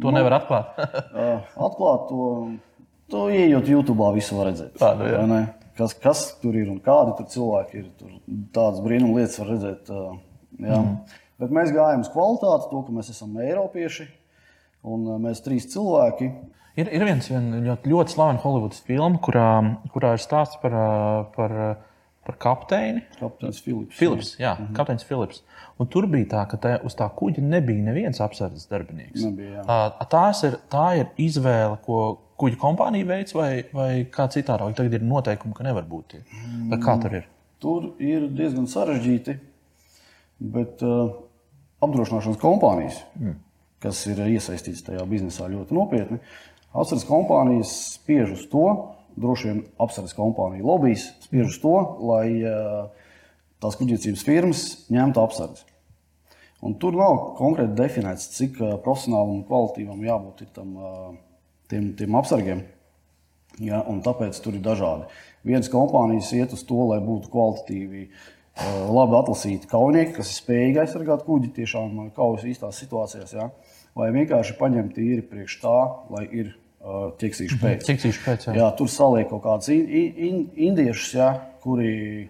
to 0.00 0.10
nu, 0.10 0.16
nevar 0.18 0.40
atklāt. 0.40 0.74
uh, 0.78 1.52
atklāt 1.68 2.08
to, 2.10 2.24
to 3.14 3.28
ieejot 3.30 3.70
YouTube, 3.70 4.10
visu 4.16 4.40
var 4.40 4.50
redzēt. 4.50 4.74
Tādu, 4.80 5.06
jā. 5.12 5.44
Kas, 5.78 5.94
kas 5.98 6.26
tur 6.42 6.58
ir 6.58 6.68
un 6.70 6.82
kādi 6.82 7.16
tur 7.18 7.30
cilvēki 7.30 7.80
ir. 7.80 7.86
Tur 7.98 8.18
tādas 8.54 8.82
brīnuma 8.82 9.20
lietas 9.20 9.38
var 9.42 9.54
redzēt. 9.54 9.94
Uh, 9.94 10.18
jā. 10.58 10.82
mm. 10.82 11.22
Bet 11.42 11.54
mēs 11.54 11.72
gājām 11.74 12.04
uz 12.04 12.10
kvalitāti, 12.14 12.68
to, 12.70 12.82
ka 12.86 12.94
mēs 12.94 13.10
esam 13.14 13.34
Eiropieši 13.42 14.06
un 14.84 15.08
mēs 15.22 15.42
trīs 15.44 15.66
cilvēki. 15.72 16.30
Ir, 16.74 16.88
ir 16.90 17.04
viens 17.06 17.30
vien 17.30 17.50
ļoti, 17.64 17.90
ļoti 17.90 18.14
slavens 18.16 18.42
Holivudas 18.42 18.80
filma, 18.82 19.18
kurā, 19.22 19.48
kurā 19.94 20.16
ir 20.16 20.22
stāsts 20.22 20.58
par, 20.62 20.74
par 21.36 21.52
par 22.24 22.36
kapteini. 22.38 23.02
Kapteinis 23.20 23.60
Filips. 23.60 23.96
Filips, 23.96 24.36
jā, 24.38 24.54
mm 24.58 24.66
-hmm. 24.66 24.76
kapteinis 24.76 25.04
Filips. 25.04 25.42
Un 25.78 25.86
tur 25.86 26.06
bija 26.06 26.24
tā, 26.24 26.46
ka 26.46 26.56
tā, 26.56 26.84
uz 26.84 26.94
tā 26.96 27.08
kuģa 27.16 27.42
nebija 27.42 27.82
neviens 27.82 28.20
apsardzes 28.20 28.68
darbinieks. 28.68 29.24
Nebija. 29.24 29.60
Uh, 29.60 30.06
tās 30.10 30.42
ir, 30.44 30.58
tā 30.70 30.86
ir 30.98 31.06
izvēle, 31.16 31.76
ko 31.86 32.18
kuģa 32.36 32.56
kompānija 32.56 33.06
veids, 33.06 33.34
vai, 33.34 33.64
vai 33.72 34.04
kā 34.04 34.28
citādi. 34.28 34.74
Tagad 34.74 34.92
ir 34.92 35.02
noteikumi, 35.02 35.54
ka 35.54 35.64
nevar 35.64 35.84
būt 35.84 36.06
tie. 36.08 36.20
Vai 36.70 36.78
kā 36.78 37.00
tur 37.02 37.14
ir? 37.14 37.28
Tur 37.58 37.92
ir 37.98 38.28
diezgan 38.28 38.66
sarežģīti, 38.66 39.38
bet 40.40 40.82
uh, 40.82 41.12
apdrošināšanas 41.80 42.38
kompānijas, 42.38 43.04
mm. 43.20 43.36
kas 43.78 44.06
ir 44.06 44.18
iesaistītas 44.26 44.82
tajā 44.82 45.04
biznesā 45.06 45.48
ļoti 45.48 45.74
nopietni, 45.74 46.18
apsardzes 46.74 47.06
kompānijas 47.08 47.72
spiež 47.94 48.34
uz 48.34 48.44
to, 48.50 48.66
droši 49.20 49.50
vien 49.50 49.62
apsardzes 49.80 50.16
kompāniju 50.18 50.66
lobbyis 50.66 51.06
spiež 51.22 51.52
uz 51.52 51.60
to, 51.62 51.74
lai 52.10 52.26
uh, 52.42 52.90
tās 53.62 53.78
kuģniecības 53.78 54.26
firmas 54.26 54.64
ņemtu 54.92 55.22
apsardzi. 55.22 55.66
Un 56.64 56.78
tur 56.80 56.96
nav 56.96 57.36
konkrēti 57.38 57.76
definēts, 57.78 58.30
cik 58.34 58.60
uh, 58.60 58.76
profesionālam 58.82 59.38
un 59.38 59.44
kvalitīvam 59.48 60.02
jābūt 60.04 60.46
tam, 60.56 60.74
uh, 60.78 61.10
tiem, 61.70 61.92
tiem 61.98 62.18
apsargiem. 62.18 62.64
Ja, 63.62 63.84
tāpēc 64.02 64.40
tur 64.42 64.56
ir 64.58 64.64
dažādi. 64.64 65.06
Vienas 65.46 65.68
kompānijas 65.70 66.32
iet 66.34 66.56
uz 66.56 66.64
to, 66.66 66.80
lai 66.88 66.98
būtu 67.04 67.30
kvalitatīvi, 67.30 68.08
labi 68.90 69.14
atlasīti 69.18 69.70
kaujinieki, 69.70 70.16
kas 70.16 70.32
ir 70.32 70.38
spējīgi 70.40 70.80
aizsargāt 70.82 71.22
kuģi 71.26 71.52
tiešām 71.60 72.00
kaujas 72.16 72.48
īstās 72.50 72.80
situācijās. 72.82 73.36
Ja, 73.36 73.48
vai 73.94 74.10
vienkārši 74.14 74.56
paņemt 74.58 74.98
īri 74.98 75.22
priekš 75.30 75.60
tā, 75.62 75.76
lai 76.10 76.24
ir 76.34 76.50
ķeksīšu 77.20 77.60
pēc. 77.62 77.86
Ķeksīšu 77.88 78.24
pēc 78.24 78.48
jā. 78.48 78.56
Jā, 78.58 78.68
tur 78.78 78.90
saliek 78.92 79.30
kaut 79.30 79.44
kādus 79.46 79.70
in, 79.72 80.12
in, 80.28 80.42
indiešus, 80.68 81.14
ja, 81.16 81.30
kuri, 81.64 82.28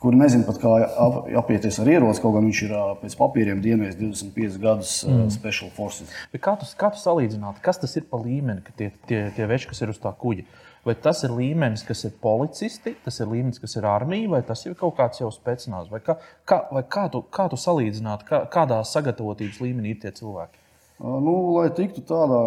kuri 0.00 0.18
nezina 0.20 0.46
pat, 0.48 0.58
kā 0.62 0.72
ap, 0.88 1.18
apieties 1.42 1.78
ar 1.82 1.90
ieroci. 1.92 2.22
Kaut 2.24 2.36
gan 2.38 2.48
viņš 2.48 2.62
ir 2.66 2.74
pēc 3.02 3.16
papīriem 3.20 3.62
dienējis 3.64 4.00
25 4.00 4.58
gadus 4.62 4.96
mm. 5.08 5.30
Special 5.36 5.72
Forces. 5.76 6.12
Bet 6.32 6.44
kā 6.44 6.56
tu, 6.60 6.68
kā 6.80 6.92
tu 6.94 7.02
salīdzinātu, 7.02 7.64
kas 7.64 7.82
tas 7.82 7.96
ir 8.00 8.08
pa 8.08 8.20
līmeni, 8.22 8.64
ka 8.64 8.76
tie, 8.78 8.92
tie, 9.10 9.26
tie 9.36 9.48
veči, 9.50 9.68
kas 9.72 9.84
ir 9.84 9.92
uz 9.92 10.00
tā 10.02 10.14
kuģa? 10.24 10.48
Vai 10.82 10.96
tas 10.98 11.20
ir 11.22 11.30
līmenis, 11.30 11.84
kas 11.86 12.00
ir 12.08 12.16
policisti, 12.18 12.96
tas 13.04 13.20
ir 13.22 13.28
līmenis, 13.30 13.60
kas 13.62 13.76
ir 13.78 13.86
armija, 13.86 14.32
vai 14.32 14.40
tas 14.46 14.64
ir 14.66 14.74
kaut 14.78 14.96
kāds 14.96 15.20
jau 15.20 15.28
spēcināts? 15.30 15.92
Vai 15.92 16.00
kā, 16.02 16.16
kā, 16.48 16.64
vai 16.74 16.82
kā, 16.90 17.04
tu, 17.12 17.20
kā 17.30 17.46
tu 17.52 17.60
salīdzinātu, 17.60 18.26
kā, 18.26 18.42
kādā 18.50 18.80
sagatavotības 18.90 19.60
līmenī 19.62 19.94
ir 19.94 20.00
tie 20.02 20.10
cilvēki? 20.16 20.61
Nu, 21.02 21.34
lai 21.56 21.66
tiktu 21.74 22.04
tādā 22.06 22.42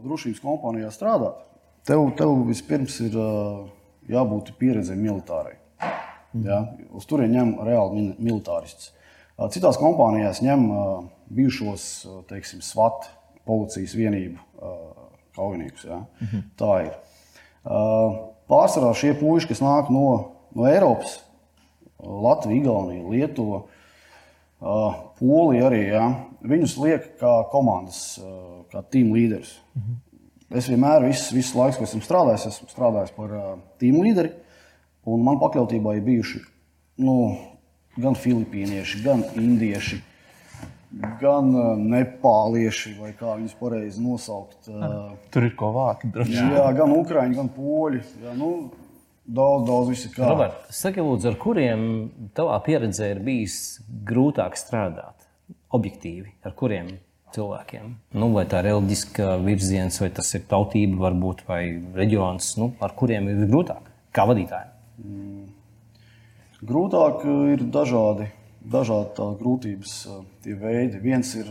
drošības 0.00 0.40
kompānijā 0.40 0.88
strādāt, 0.94 1.42
tev, 1.84 2.06
tev 2.16 2.32
vispirms 2.48 2.96
ir 3.04 3.18
jābūt 4.08 4.54
pieredzēji 4.60 5.02
militārai. 5.02 5.58
Ja? 6.46 6.62
Uz 6.96 7.04
turieni 7.08 7.36
ņem 7.36 7.52
reāli 7.66 8.06
militāristus. 8.16 8.94
Citās 9.52 9.76
kompānijās 9.76 10.40
ņem 10.44 10.64
bijušos 11.36 11.84
teiksim, 12.30 12.62
SWAT, 12.64 13.10
policijas 13.44 13.92
vienību 13.98 14.40
kaujiniekus. 15.36 15.84
Ja? 15.84 16.00
Mhm. 16.24 16.48
Tā 16.56 16.72
ir. 16.86 16.96
Pārsvarā 18.46 18.94
šie 18.96 19.12
puiši, 19.20 19.50
kas 19.52 19.60
nāk 19.60 19.92
no, 19.92 20.08
no 20.56 20.68
Eiropas, 20.70 21.18
Latvija, 22.00 22.62
Igaunija, 22.62 23.04
Lietuva, 23.10 23.64
Polija 24.60 25.68
arī, 25.68 25.82
ja, 25.92 26.06
viņus 26.46 26.76
liek 26.80 27.10
kā 27.20 27.32
komandas, 27.52 28.18
kā 28.72 28.82
tīm 28.92 29.12
līderis. 29.14 29.56
Mhm. 29.76 30.02
Es 30.56 30.68
vienmēr, 30.70 31.02
visu, 31.08 31.34
visu 31.34 31.58
laiku, 31.58 31.80
ko 31.80 31.88
esmu 31.88 32.04
strādājis, 32.06 32.46
esmu 32.52 32.68
strādājis 32.70 33.14
par 33.16 33.32
tīm 33.82 33.98
līderi, 33.98 34.30
un 35.06 35.24
man 35.26 35.40
pakļautībā 35.42 35.96
ir 35.96 36.04
bijuši 36.06 36.42
nu, 37.02 37.16
gan 37.98 38.14
filipīnieši, 38.14 39.02
gan 39.02 39.24
indieši 39.34 39.98
gan 41.20 41.50
nepālieši, 41.90 42.94
vai 43.00 43.12
kā 43.16 43.36
viņus 43.36 43.54
pareizi 43.58 44.02
nosaukt. 44.02 44.68
Tur 45.34 45.46
ir 45.48 45.54
ko 45.58 45.72
vākt. 45.74 46.08
Jā, 46.30 46.70
gan 46.76 46.94
ukrāņi, 46.96 47.36
gan 47.36 47.50
poļi. 47.52 48.02
Jā, 48.22 48.34
nu, 48.38 48.50
daudz, 49.26 49.66
daudz 49.68 49.90
visi 49.92 50.12
kā. 50.14 50.28
Robert, 50.30 50.68
saki, 50.74 51.02
lūdzu, 51.04 51.32
ar 51.32 51.40
kuriem 51.42 51.82
tavā 52.36 52.60
pieredzē 52.66 53.10
ir 53.14 53.24
bijis 53.26 53.58
grūtāk 54.08 54.58
strādāt? 54.58 55.26
Objektīvi, 55.76 56.36
ar 56.46 56.54
kuriem 56.56 56.94
cilvēkiem? 57.34 57.90
Nu, 58.16 58.30
vai 58.34 58.46
tā 58.48 58.62
ir 58.62 58.70
reliģiska 58.70 59.34
virziens, 59.44 59.98
vai 60.00 60.12
tas 60.14 60.30
ir 60.38 60.46
tautība, 60.48 61.02
varbūt, 61.08 61.44
vai 61.50 61.60
reģions, 61.98 62.54
nu, 62.62 62.72
ar 62.80 62.94
kuriem 62.96 63.28
ir 63.32 63.44
grūtāk 63.50 63.92
kā 64.16 64.24
vadītājiem? 64.30 64.72
Mm. 65.04 65.44
Grūtāk 66.66 67.26
ir 67.52 67.66
dažādi 67.68 68.30
dažādi 68.66 69.26
grūtības 69.40 69.94
tie 70.44 70.54
veidi. 70.58 71.00
Viens 71.02 71.32
ir, 71.38 71.50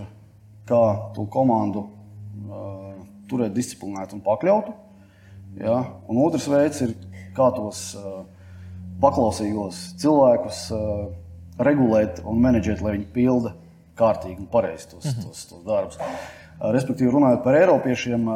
kā 0.68 0.82
to 1.16 1.26
komandu 1.32 1.86
uh, 1.86 2.96
turēt 3.30 3.56
disciplinētu 3.56 4.18
un 4.18 4.24
pakļautu. 4.26 4.74
Ja? 5.62 5.78
Un 6.12 6.20
otrs 6.26 6.48
veids 6.52 6.82
ir, 6.84 6.96
kā 7.36 7.50
tos 7.56 7.84
paklausīgos 9.02 9.82
cilvēkus 10.02 10.66
regulēt 11.66 12.22
un 12.28 12.42
menedžēt, 12.44 12.82
lai 12.84 12.98
viņi 12.98 13.08
pilda 13.16 13.54
kārtīgi 14.00 14.42
un 14.44 14.50
pareizi 14.52 14.90
tos, 14.92 15.06
mhm. 15.08 15.28
tos, 15.28 15.46
tos 15.52 15.64
darbus. 15.68 16.00
Respektīvi, 16.76 17.12
runājot 17.12 17.44
par 17.44 17.58
Eiropiešiem, 17.60 18.28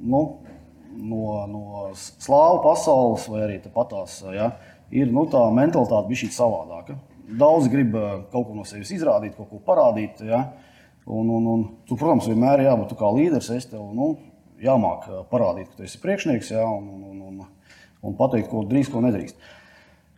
nu, 0.00 0.22
no, 0.96 1.22
no 1.50 1.84
slāvu 1.98 2.62
pasaules 2.64 3.28
vai 3.30 3.44
arī 3.46 3.60
patās, 3.70 4.18
ja, 4.34 4.50
ir 4.90 5.12
nu, 5.14 5.26
tā 5.30 5.42
mentalitāte 5.54 6.10
bija 6.10 6.24
šī 6.24 6.32
savādāka. 6.34 6.98
Daudz 7.40 7.68
grib 7.70 7.94
kaut 8.32 8.48
ko 8.48 8.56
no 8.56 8.64
sevis 8.66 8.90
izrādīt, 8.90 9.36
kaut 9.36 9.52
ko 9.52 9.60
parādīt. 9.62 10.18
Ja? 10.26 10.48
Un, 11.06 11.30
un, 11.30 11.46
un, 11.46 11.62
tu, 11.86 11.94
protams, 11.94 12.26
vienmēr 12.26 12.64
jābūt 12.64 12.96
kā 12.98 13.10
līderis. 13.14 13.52
Es 13.54 13.68
tev 13.70 13.84
nu, 13.94 14.16
jāmāk 14.62 15.06
parādīt, 15.30 15.70
ka 15.70 15.78
tu 15.78 15.86
esi 15.86 16.00
priekšnieks 16.02 16.50
ja? 16.56 16.66
un, 16.66 16.88
un, 16.90 17.22
un, 17.28 17.44
un 18.02 18.16
pateikt, 18.18 18.48
ko 18.52 18.64
drīkst, 18.68 18.92
ko 18.92 19.02
nedrīkst. 19.04 19.50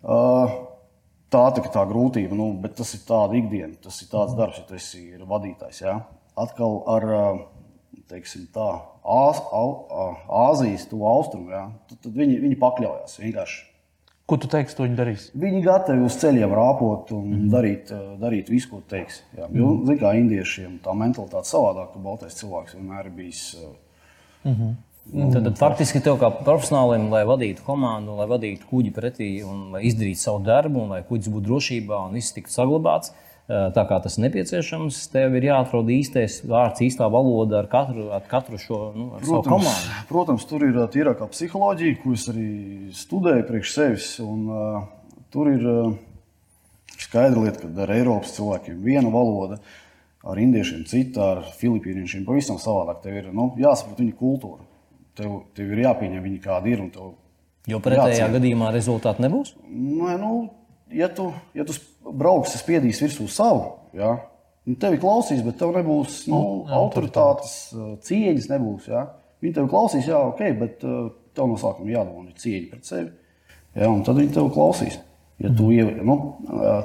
Uh, 0.03 0.55
tā 1.33 1.43
ir 1.57 1.69
tā 1.75 1.87
grūtība, 1.89 2.37
nu, 2.39 2.53
bet 2.62 2.77
tas 2.81 2.95
ir 2.95 3.03
tāds 3.09 3.39
ikdienas, 3.39 3.81
tas 3.83 4.03
ir 4.03 4.12
tāds 4.12 4.37
darbs, 4.39 4.61
ja 4.61 4.69
tu 4.69 4.79
esi 4.79 5.03
vadītājs. 5.19 5.83
Ja? 5.85 5.99
Atkal 6.37 6.81
ar 6.91 7.09
teiksim, 8.09 8.49
tā, 8.55 8.71
Āz, 9.03 9.41
Āzijas, 10.31 10.87
to 10.91 11.03
austrumu, 11.09 11.51
ja? 11.51 11.67
tad, 11.91 12.03
tad 12.05 12.17
viņi, 12.19 12.39
viņi 12.45 12.59
pakļaujas 12.61 13.19
vienkārši 13.23 13.73
Ko 14.33 14.39
tu 14.41 14.49
teiksi, 14.49 14.77
to 14.79 14.87
viņi 14.87 14.97
darīs? 14.97 15.25
Viņi 15.37 15.59
gatavi 15.65 16.07
uz 16.07 16.15
ceļiem 16.23 16.53
rāpot 16.57 17.11
un 17.12 17.25
mm 17.27 17.33
-hmm. 17.35 17.49
darīt, 17.53 17.91
eh, 17.93 18.05
darīt 18.21 18.49
visu, 18.49 18.71
ko 18.71 18.79
teiks. 18.89 19.23
Jo, 19.37 19.49
mm 19.49 19.59
-hmm. 19.59 19.87
Ziniet, 19.87 20.01
kā 20.03 20.12
indiešiem 20.17 20.79
tā 20.85 20.95
mentalitāte 20.97 21.51
savādāk, 21.51 21.93
ka 21.93 21.99
baltais 21.99 22.39
cilvēks 22.39 22.77
vienmēr 22.77 23.07
ir 23.07 23.11
bijis. 23.11 23.57
Mm 24.45 24.55
-hmm. 24.55 24.75
Nu, 25.11 25.32
tad, 25.32 25.42
tad 25.42 25.59
faktiski 25.59 26.00
tev 26.04 26.16
kā 26.21 26.28
profesionālim, 26.30 27.09
lai 27.11 27.25
vadītu 27.26 27.64
komandu, 27.66 28.14
lai 28.21 28.28
vadītu 28.30 28.68
kuģi 28.71 28.92
pretī 28.94 29.32
un 29.42 29.73
lai 29.75 29.82
izdarītu 29.88 30.21
savu 30.21 30.44
darbu, 30.47 30.85
un 30.85 30.94
lai 30.94 31.02
kuģis 31.09 31.32
būtu 31.32 31.49
drošībā 31.49 31.99
un 32.06 32.14
viss 32.14 32.35
tiktu 32.37 32.54
saglabāts, 32.54 33.11
uh, 33.11 33.66
tā 33.75 33.85
kā 33.90 33.99
tas 34.04 34.21
nepieciešams, 34.23 35.00
tev 35.12 35.35
ir 35.40 35.49
jāatrod 35.50 35.90
īstais 35.90 36.38
vārds, 36.47 36.85
īstā 36.87 37.11
valoda 37.11 37.59
ar 37.64 37.71
katru, 37.73 38.06
ar 38.14 38.23
katru 38.30 38.62
šo 38.62 38.80
nu, 38.94 39.09
ar 39.18 39.26
protams, 39.26 39.50
komandu. 39.50 39.99
Protams, 40.12 40.47
tur 40.49 40.68
ir 40.68 40.80
tīrākā 40.94 41.28
psiholoģija, 41.35 41.99
ko 42.04 42.14
es 42.14 42.30
arī 42.30 42.49
studēju 43.02 43.47
priekš 43.50 43.76
sevis. 43.76 44.11
Un, 44.23 44.49
uh, 44.49 44.80
tur 45.35 45.50
ir 45.50 45.66
uh, 45.66 45.94
skaidra 46.94 47.42
lieta, 47.42 47.66
ka 47.66 47.87
ar 47.88 47.97
Eiropas 47.99 48.38
cilvēkiem 48.38 48.78
viena 48.87 49.11
valoda, 49.11 49.59
ar 50.23 50.38
indiešiem 50.38 50.87
cita, 50.87 51.32
ar 51.35 51.47
filipīniešiem 51.59 52.23
pavisam 52.28 52.62
savādāk. 52.62 53.02
Tev 53.02 53.18
ir 53.18 53.32
nu, 53.35 53.50
jāsaprot 53.59 53.99
viņu 53.99 54.21
kultūru. 54.23 54.68
Tev, 55.19 55.33
tev 55.57 55.73
ir 55.75 55.83
jāpieņem 55.85 56.25
viņi 56.25 56.40
kādi 56.40 56.73
ir. 56.73 56.83
Jo 57.69 57.78
pretējā 57.83 58.16
jāciena. 58.16 58.35
gadījumā 58.38 58.73
rezultāti 58.75 59.23
nebūs? 59.23 59.52
Nē, 59.69 60.16
nu, 60.19 60.33
ja 60.95 61.09
tu, 61.12 61.28
ja 61.54 61.66
tu 61.69 61.76
brauks, 62.02 62.57
spiedīs 62.59 63.02
virsū 63.04 63.28
savu, 63.31 63.66
ja, 63.97 64.16
nu, 64.66 64.76
tevi 64.81 64.99
klausīs, 65.02 65.45
bet 65.47 65.61
tev 65.61 65.75
nebūs 65.76 66.25
nu, 66.33 66.40
nu, 66.40 66.73
autoritātes, 66.81 67.54
uh, 67.76 67.92
cieņas. 68.02 68.49
Nebūs, 68.54 68.88
ja. 68.90 69.07
Viņi 69.45 69.59
tevi 69.59 69.71
klausīs, 69.71 70.09
jā, 70.11 70.19
ok, 70.33 70.42
bet 70.59 70.87
uh, 70.88 71.12
tev 71.37 71.52
no 71.52 71.59
sākuma 71.61 71.92
jādod 71.92 72.33
cieņa 72.42 72.71
pret 72.73 72.88
sevi. 72.88 73.11
Ja, 73.76 73.92
tad 74.07 74.19
viņi 74.19 74.35
tevi 74.35 74.54
klausīs. 74.57 74.99
Ja 75.42 75.50
tu 75.50 75.69
mhm. 75.69 75.76
ievēro 75.76 76.07
nu, 76.07 76.16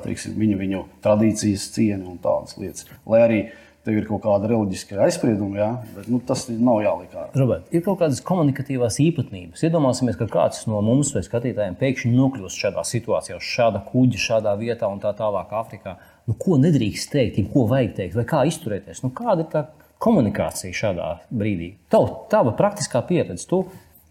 teiksim, 0.03 0.36
viņu, 0.39 0.60
viņu 0.62 0.84
tradīcijas, 1.05 1.72
cieni 1.75 2.03
un 2.10 2.19
tādas 2.22 2.57
lietas. 2.60 2.88
Lai 3.07 3.24
arī 3.24 3.41
uh, 3.46 3.66
tev 3.88 3.98
ir 3.98 4.06
kaut 4.10 4.22
kāda 4.25 4.50
reliģiska 4.51 5.00
aizsprieduma, 5.06 5.58
ja? 5.58 5.70
bet 5.96 6.10
nu, 6.12 6.20
tas 6.27 6.46
nav 6.51 6.82
jāliek 6.84 7.13
ārā. 7.15 7.32
Robert, 7.39 7.67
ir 7.72 7.84
kaut 7.86 8.01
kādas 8.01 8.20
komunikatīvās 8.27 9.00
īpatnības. 9.03 9.63
Iedomāsimies, 9.63 10.20
ka 10.20 10.27
kāds 10.32 10.65
no 10.67 10.82
mums 10.86 11.13
vai 11.15 11.24
skatītājiem 11.25 11.77
pēkšņi 11.79 12.13
nokļūst 12.13 12.63
šādā 12.65 12.84
situācijā, 12.88 13.39
uz 13.39 13.51
šāda 13.56 13.84
kuģa, 13.88 14.24
šādā 14.27 14.56
vietā 14.60 14.91
un 14.91 15.00
tā 15.03 15.13
tālāk 15.17 15.53
Āfrikā. 15.56 15.98
Nu, 16.27 16.36
ko 16.38 16.60
nedrīkst 16.60 17.13
teikt, 17.15 17.39
ko 17.53 17.63
vajag 17.72 17.94
teikt, 18.01 18.17
vai 18.20 18.27
kā 18.27 18.44
izturēties? 18.51 19.03
Nu, 19.06 19.13
kāda 19.15 19.46
ir 19.46 19.51
tā 19.53 19.63
komunikācija 20.03 20.75
šādā 20.75 21.13
brīdī? 21.32 21.77
Tav, 21.94 22.10
tava 22.34 22.51
praktiskā 22.60 23.01
pieredze, 23.08 23.48
tu 23.48 23.63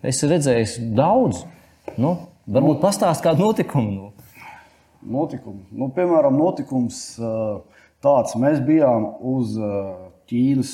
esi 0.06 0.32
redzējis 0.32 0.80
daudz. 0.96 1.44
Nu, 2.00 2.16
Varbūt 2.46 2.78
pastāst 2.78 3.24
kādu 3.24 3.42
notikumu. 3.42 3.90
Nu. 3.90 4.12
Notikumu. 5.16 5.64
Nu, 5.74 5.88
piemēram, 5.94 6.36
notikums 6.38 7.00
uh, 7.18 7.58
tāds, 8.04 8.36
mēs 8.40 8.62
bijām 8.64 9.08
uz 9.24 9.56
uh, 9.60 10.08
Ķīnas 10.30 10.72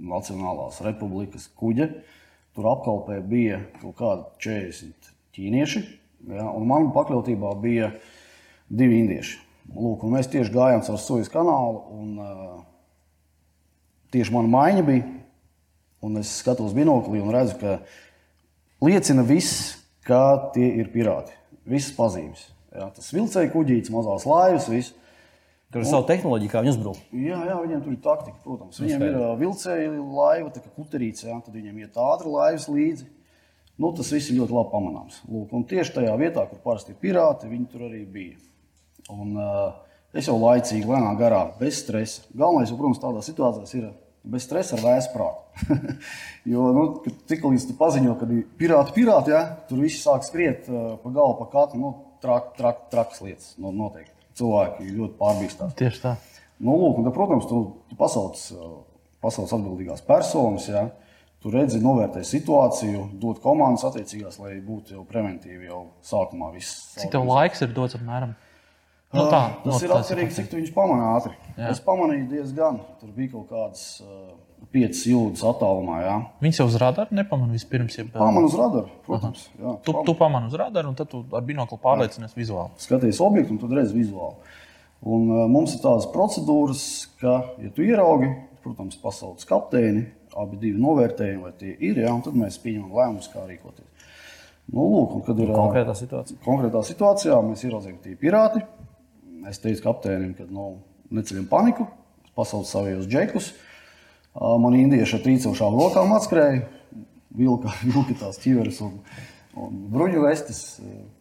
Nacionālās 0.00 0.80
Republikas 0.84 1.48
kuģa. 1.60 1.90
Tur 2.56 2.66
apkalpē 2.72 3.20
bija 3.22 3.60
kaut 3.78 3.96
kādi 4.00 4.26
40 4.42 5.12
ķīnieši, 5.36 5.82
ja, 6.32 6.48
un 6.50 6.66
man 6.68 6.90
pakļautībā 6.94 7.52
bija 7.62 7.92
divi 8.66 8.98
indieši. 9.04 9.38
Lūk, 9.70 10.02
mēs 10.10 10.30
tieši 10.32 10.50
gājām 10.50 10.82
caur 10.82 10.98
Suez 10.98 11.30
kanālu, 11.30 11.82
un 11.94 12.16
uh, 12.18 12.62
tieši 14.14 14.34
mana 14.34 14.50
maiņa 14.50 14.86
bija. 14.88 15.16
Es 16.18 16.38
skatos 16.40 16.72
binoklī 16.74 17.20
un 17.20 17.30
redzu, 17.34 17.58
ka 17.60 17.76
liecina 18.82 19.22
viss, 19.28 19.76
ka 20.06 20.50
tie 20.54 20.72
ir 20.80 20.88
pirāti. 20.94 21.36
Visas 21.68 21.92
pazīmes. 21.94 22.46
Jā, 22.72 22.88
tas 22.96 23.10
vilcēja 23.12 23.50
kuģītis, 23.52 23.92
mazās 23.92 24.24
laivas, 24.26 24.70
viss. 24.72 24.94
Tur 25.70 25.84
ir 25.84 25.86
sava 25.86 26.02
tehnoloģija, 26.08 26.50
kā 26.50 26.60
viņi 26.64 26.72
uzbrūk. 26.72 27.02
Jā, 27.14 27.36
jā, 27.46 27.56
viņiem 27.62 27.82
tur 27.84 27.94
ir 27.94 28.00
taktika, 28.02 28.40
protams. 28.42 28.80
Viņiem 28.82 29.04
ir 29.06 29.18
vilcēja 29.38 29.92
laiva, 29.94 30.50
tā 30.50 30.62
kā 30.64 30.72
kuterīts, 30.74 31.22
jā, 31.28 31.36
tad 31.46 31.54
viņiem 31.54 31.78
iet 31.84 32.00
ātri 32.02 32.32
laivas 32.32 32.66
līdzi. 32.66 33.06
Nu, 33.80 33.92
tas 33.96 34.10
viss 34.10 34.32
ir 34.32 34.40
ļoti 34.40 34.56
labi 34.56 34.72
pamanāms. 34.72 35.20
Lūk, 35.30 35.54
un 35.54 35.62
tieši 35.70 35.94
tajā 36.00 36.16
vietā, 36.18 36.42
kur 36.50 36.58
parasti 36.64 36.92
ir 36.92 36.98
pirāti, 37.00 37.52
viņi 37.52 37.70
tur 37.70 37.86
arī 37.86 38.02
bija. 38.02 38.36
Un, 39.14 39.32
uh, 39.38 39.78
es 40.10 40.26
jau 40.26 40.36
laicīgi, 40.42 40.90
lēnām 40.90 41.16
garā, 41.22 41.46
bez 41.62 41.84
stresa. 41.84 42.26
Galvenais, 42.34 42.74
jau, 42.74 42.82
protams, 42.82 43.00
tādā 43.06 43.22
situācijā 43.24 43.80
ir 43.86 43.88
bez 44.34 44.50
stresa 44.50 44.74
ar 44.76 44.84
vēsu 44.88 45.14
prātu. 45.14 45.66
jo 46.52 46.70
nu, 46.76 46.86
tik 47.30 47.46
līdz 47.46 47.70
tu 47.70 47.78
paziņo, 47.78 48.18
ka 48.18 48.28
ir 48.34 48.46
pirāti, 48.58 48.98
pirāti, 48.98 49.38
ja, 49.38 49.46
tur 49.70 49.86
viss 49.86 50.02
sāk 50.02 50.26
skriet 50.26 50.66
uh, 50.66 50.96
pa 51.00 51.14
galvu, 51.14 51.44
pa 51.44 51.52
kaklu. 51.54 51.80
Nu, 51.80 51.98
trak, 52.20 52.56
trak, 52.58 52.88
trakas 52.90 53.22
lietas 53.22 53.54
no, 53.56 53.70
noteikti 53.70 54.19
cilvēki 54.40 54.90
ļoti 54.96 55.16
pārbīstās. 55.20 55.76
Tieši 55.78 56.02
tā. 56.02 56.16
Nu, 56.60 56.74
lūk, 56.76 57.00
un, 57.00 57.12
protams, 57.14 57.46
tu, 57.48 57.60
tu 57.88 57.96
pasauc, 58.00 58.40
pasauc 59.24 59.54
atbildīgās 59.56 60.04
personas. 60.04 60.68
Ja? 60.68 60.88
Tu 61.40 61.48
redzi, 61.54 61.78
novērtē 61.80 62.20
situāciju, 62.26 63.06
dod 63.20 63.40
komandas 63.40 63.86
attiecīgās, 63.88 64.36
lai 64.42 64.58
būtu 64.64 64.98
jau 64.98 65.06
preventīvi 65.08 65.70
jau 65.70 65.86
sākumā 66.04 66.50
viss. 66.52 66.90
Cik 67.00 67.14
tev 67.14 67.24
laiks 67.30 67.64
ir 67.64 67.72
dots 67.76 67.96
apmēram? 67.96 68.34
Nu, 69.10 69.24
tā, 69.26 69.40
tas 69.64 69.72
no, 69.72 69.78
ir 69.82 69.94
atkarīgs 69.96 70.36
no 70.36 70.38
cik 70.38 70.50
tu 70.50 70.58
viņus 70.58 70.74
pamanā 70.74 71.06
ātri. 71.16 71.32
Jā. 71.56 71.72
Es 71.72 71.80
pamanīju 71.82 72.28
diezgan. 72.30 72.76
Tur 73.00 73.14
bija 73.16 73.32
kaut 73.32 73.48
kādas 73.50 73.86
uh, 74.04 74.36
piecas 74.74 75.02
jūdzes 75.08 75.44
attālumā. 75.50 75.98
Jā. 76.04 76.16
Viņus 76.44 76.60
jau 76.60 76.66
uz 76.70 76.76
radaru 76.82 77.16
nepamanīja 77.18 77.58
vispirms. 77.58 77.98
Ja 77.98 78.06
Pamanu 78.12 78.50
uz 78.50 78.56
radaru, 78.58 78.90
protams. 79.06 79.44
Jā, 79.58 79.74
tu, 79.86 79.94
tu 80.06 80.14
pamani 80.18 80.50
uz 80.50 80.56
radaru, 80.60 80.92
un 80.92 80.98
tad 80.98 81.10
tu 81.12 81.22
ar 81.36 81.44
binoklu 81.46 81.78
pārliecinies 81.82 82.36
vizuāli. 82.38 82.74
Skaties 82.82 83.20
objektu, 83.24 83.56
un 83.56 83.62
tad 83.62 83.76
redz 83.78 83.94
vizuāli. 83.96 84.56
Un, 85.00 85.28
uh, 85.32 85.44
mums 85.48 85.74
ir 85.76 85.82
tādas 85.84 86.08
procedūras, 86.12 86.82
ka, 87.22 87.38
ja 87.62 87.70
tu 87.76 87.86
ieraugi, 87.86 88.28
protams, 88.64 88.98
pasaules 89.00 89.48
kapteini, 89.48 90.04
abi 90.36 90.60
divi 90.60 90.82
novērtējumi, 90.82 91.40
vai 91.46 91.54
tie 91.56 91.72
ir, 91.72 92.02
jā, 92.04 92.12
un 92.12 92.20
tad 92.26 92.36
mēs 92.36 92.60
pieņemam 92.60 92.92
lēmumus, 92.98 93.30
kā 93.32 93.46
rīkoties. 93.48 93.88
Nu, 94.70 94.84
lūk, 94.84 95.16
kad 95.26 95.40
ir 95.40 95.50
konkrētā 95.50 95.96
situācijā. 95.98 96.42
Konkrētā 96.44 96.84
situācijā 96.86 97.40
mēs 97.42 97.64
ieraudzījām, 97.64 97.96
ka 97.96 98.04
tie 98.04 98.12
ir 98.14 98.20
pirāti 98.20 98.60
Es 99.48 99.60
teicu 99.60 99.86
kapteinim, 99.86 100.34
ka 100.36 100.44
nu, 100.52 100.74
neceļam 101.14 101.46
paniku, 101.48 101.86
pasaules 102.36 102.72
saviem 102.72 103.00
džekus. 103.08 103.54
Man 104.38 104.76
indieši 104.78 105.16
ar 105.18 105.22
trīcošām 105.24 105.74
rokām 105.74 106.12
atskrēja, 106.14 106.62
vilka, 107.34 107.72
vilka 107.82 108.14
tās 108.20 108.38
ķiveres 108.42 108.78
un, 108.86 108.98
un 109.58 109.80
bruņu 109.90 110.22
vestes. 110.22 110.60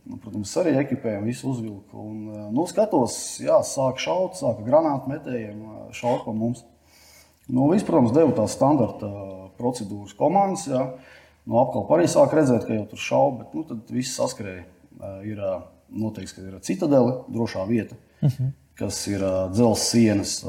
Nu, 0.09 0.17
protams, 0.21 0.51
arī 0.61 0.75
ekipējumu 0.83 1.29
visu 1.29 1.49
uzvilku. 1.51 2.03
Un, 2.03 2.19
nu, 2.53 2.65
skatos, 2.69 3.15
jā, 3.41 3.59
sāk 3.65 4.01
šaut, 4.01 4.37
sāka 4.37 4.65
granātu 4.65 5.11
metējiem 5.11 5.63
šaut 5.97 6.25
pa 6.27 6.35
mums. 6.35 6.63
Nu, 7.49 7.65
viss, 7.71 7.85
protams, 7.85 8.13
deva 8.13 8.33
tās 8.37 8.53
standarta 8.57 9.09
procedūras 9.57 10.13
komandas. 10.17 10.67
Jā. 10.69 10.85
Nu, 11.49 11.57
apkalpa 11.63 11.97
arī 11.97 12.05
sāk 12.09 12.33
redzēt, 12.37 12.67
ka 12.67 12.77
jau 12.77 12.85
tur 12.91 13.01
šauba, 13.01 13.43
bet 13.43 13.57
nu, 13.57 13.65
tad 13.65 13.93
viss 13.93 14.17
saskrēja. 14.19 14.67
Ir 15.25 15.41
noteikts, 15.89 16.35
ka 16.35 16.45
ir 16.45 16.57
citadele, 16.65 17.23
drošā 17.33 17.65
vieta. 17.69 17.97
Uh 18.19 18.27
mhm. 18.29 18.35
-huh. 18.37 18.51
kas 18.79 19.07
ir 19.07 19.19
dzelzceļa 19.19 19.75
sienas, 19.75 20.43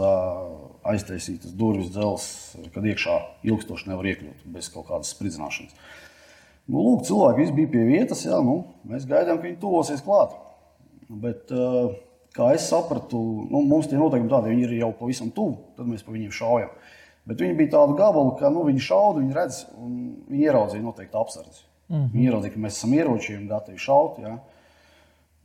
aiztaisītas 0.86 1.54
durvis, 1.56 1.90
dzelzceļa, 1.94 2.70
kad 2.74 2.86
iekšā 2.88 3.16
ilgstoši 3.50 3.90
nevar 3.90 4.08
iekļūt 4.12 4.46
bez 4.54 4.70
kaut 4.72 4.88
kādas 4.88 5.12
spridzināšanas. 5.14 5.74
Nu, 6.70 6.84
lūk, 6.84 7.02
cilvēki 7.08 7.42
visi 7.42 7.56
bija 7.56 7.72
pie 7.72 7.82
vietas, 7.88 8.22
jā, 8.24 8.38
nu, 8.44 8.60
mēs 8.88 9.08
gaidām, 9.10 9.40
ka 9.40 9.48
viņi 9.48 9.58
tuvosies 9.62 10.04
klāt. 10.06 10.36
Bet, 11.10 11.50
uh, 11.50 11.96
kā 12.36 12.52
es 12.54 12.68
sapratu, 12.70 13.18
nu, 13.50 13.64
mums 13.66 13.90
tie 13.90 13.98
noteikumi 13.98 14.30
tādi, 14.30 14.52
viņi 14.54 14.66
ir 14.68 14.76
jau 14.84 14.92
pavisam 15.00 15.32
tuvu, 15.34 15.72
tad 15.78 15.90
mēs 15.90 16.04
pa 16.06 16.14
viņiem 16.14 16.36
šaujam. 16.36 16.70
Bet 17.28 17.42
viņi 17.42 17.56
bija 17.58 17.74
tādu 17.74 17.96
gabalu, 17.98 18.36
ka 18.38 18.52
nu, 18.54 18.62
viņi 18.68 18.84
šauda, 18.86 19.20
viņi 19.20 19.36
redz, 19.36 19.64
un 19.78 19.98
viņi 20.30 20.46
ieraudzīja 20.46 20.84
noteikti 20.84 21.18
apsardzi. 21.20 21.66
Mm 21.90 21.96
-hmm. 21.96 22.12
Viņi 22.14 22.26
ieraudzīja, 22.30 22.54
ka 22.54 22.62
mēs 22.64 22.78
esam 22.78 22.94
ieročiem 22.94 23.48
gatavi 23.50 23.78
šaut. 23.78 24.18
Ja. 24.22 24.38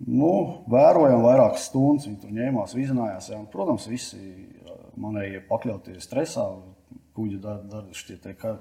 Nu, 0.05 0.31
vērojām 0.69 1.23
vairākas 1.23 1.67
stundas, 1.69 2.05
viņi 2.05 2.21
tur 2.21 2.31
ņēmās, 2.31 2.75
vizinājās. 2.77 3.29
Jā. 3.31 3.41
Protams, 3.51 3.87
visi 3.87 4.19
manēji 5.01 5.43
pakļauties 5.49 6.07
stresā. 6.07 6.47
Kuģi 7.15 7.37
dara 7.39 7.83
šie 7.95 8.17
te, 8.19 8.33
kā, 8.35 8.57